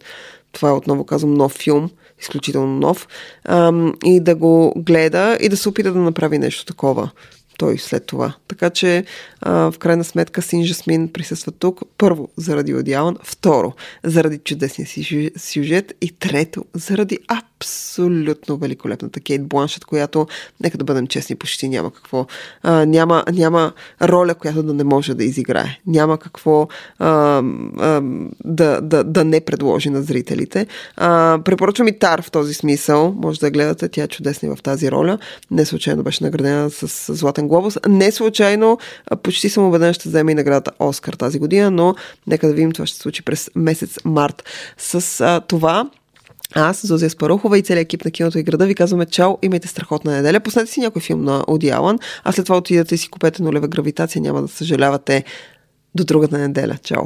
Това 0.51 0.69
е 0.69 0.73
отново 0.73 1.03
казвам 1.03 1.33
нов 1.33 1.51
филм, 1.51 1.89
изключително 2.21 2.79
нов, 2.79 3.07
ам, 3.43 3.93
и 4.05 4.19
да 4.19 4.35
го 4.35 4.73
гледа 4.77 5.37
и 5.41 5.49
да 5.49 5.57
се 5.57 5.69
опита 5.69 5.93
да 5.93 5.99
направи 5.99 6.37
нещо 6.37 6.65
такова 6.65 7.09
той 7.57 7.77
след 7.77 8.05
това. 8.05 8.33
Така 8.47 8.69
че 8.69 9.05
а, 9.41 9.71
в 9.71 9.77
крайна 9.79 10.03
сметка 10.03 10.41
Син 10.41 10.65
Жасмин 10.65 11.13
присъства 11.13 11.51
тук 11.51 11.81
първо 11.97 12.29
заради 12.37 12.73
Одиалан, 12.73 13.17
второ 13.23 13.73
заради 14.03 14.37
чудесния 14.37 14.87
си 14.87 15.31
сюжет 15.37 15.93
и 16.01 16.11
трето 16.11 16.65
заради 16.73 17.19
абсолютно 17.57 18.57
великолепната 18.57 19.19
Кейт 19.19 19.47
Бланшет, 19.47 19.85
която, 19.85 20.27
нека 20.63 20.77
да 20.77 20.83
бъдем 20.83 21.07
честни, 21.07 21.35
почти 21.35 21.69
няма 21.69 21.91
какво. 21.91 22.25
А, 22.63 22.85
няма, 22.85 23.23
няма 23.33 23.73
роля, 24.01 24.35
която 24.35 24.63
да 24.63 24.73
не 24.73 24.83
може 24.83 25.13
да 25.13 25.23
изиграе. 25.23 25.79
Няма 25.87 26.17
какво 26.17 26.67
а, 26.99 27.43
а, 27.77 28.01
да, 28.45 28.81
да, 28.81 29.03
да 29.03 29.25
не 29.25 29.41
предложи 29.41 29.89
на 29.89 30.01
зрителите. 30.01 30.67
А, 30.97 31.39
препоръчвам 31.45 31.87
и 31.87 31.99
Тар 31.99 32.21
в 32.21 32.31
този 32.31 32.53
смисъл. 32.53 33.13
Може 33.17 33.39
да 33.39 33.51
гледате, 33.51 33.89
тя 33.89 34.03
е 34.03 34.07
чудесна 34.07 34.55
в 34.55 34.61
тази 34.61 34.91
роля. 34.91 35.17
Не 35.51 35.65
случайно 35.65 36.03
беше 36.03 36.23
наградена 36.23 36.69
с 36.69 37.13
Златен 37.13 37.47
глобус. 37.47 37.77
Не 37.87 38.11
случайно, 38.11 38.77
почти 39.23 39.49
съм 39.49 39.67
убедена, 39.67 39.93
ще 39.93 40.09
вземе 40.09 40.31
и 40.31 40.35
наградата 40.35 40.71
Оскар 40.79 41.13
тази 41.13 41.39
година, 41.39 41.71
но 41.71 41.95
нека 42.27 42.47
да 42.47 42.53
видим, 42.53 42.71
това 42.71 42.85
ще 42.85 42.95
се 42.95 43.01
случи 43.01 43.21
през 43.21 43.49
месец 43.55 43.97
март. 44.05 44.43
С 44.77 45.21
а, 45.21 45.41
това 45.41 45.89
аз, 46.55 46.87
Зозия 46.87 47.09
Спарухова 47.09 47.57
и 47.57 47.63
целият 47.63 47.85
екип 47.85 48.05
на 48.05 48.11
киното 48.11 48.39
и 48.39 48.43
града 48.43 48.65
ви 48.65 48.75
казваме 48.75 49.05
чао, 49.05 49.37
имайте 49.41 49.67
страхотна 49.67 50.11
неделя. 50.11 50.39
Пуснете 50.39 50.71
си 50.71 50.79
някой 50.79 51.01
филм 51.01 51.23
на 51.23 51.43
Оди 51.47 51.69
Алан, 51.69 51.99
а 52.23 52.31
след 52.31 52.45
това 52.45 52.57
отидете 52.57 52.95
и 52.95 52.97
си 52.97 53.09
купете 53.09 53.43
нулева 53.43 53.67
гравитация, 53.67 54.21
няма 54.21 54.41
да 54.41 54.47
съжалявате 54.47 55.23
до 55.95 56.03
другата 56.03 56.37
неделя. 56.37 56.77
Чао! 56.83 57.03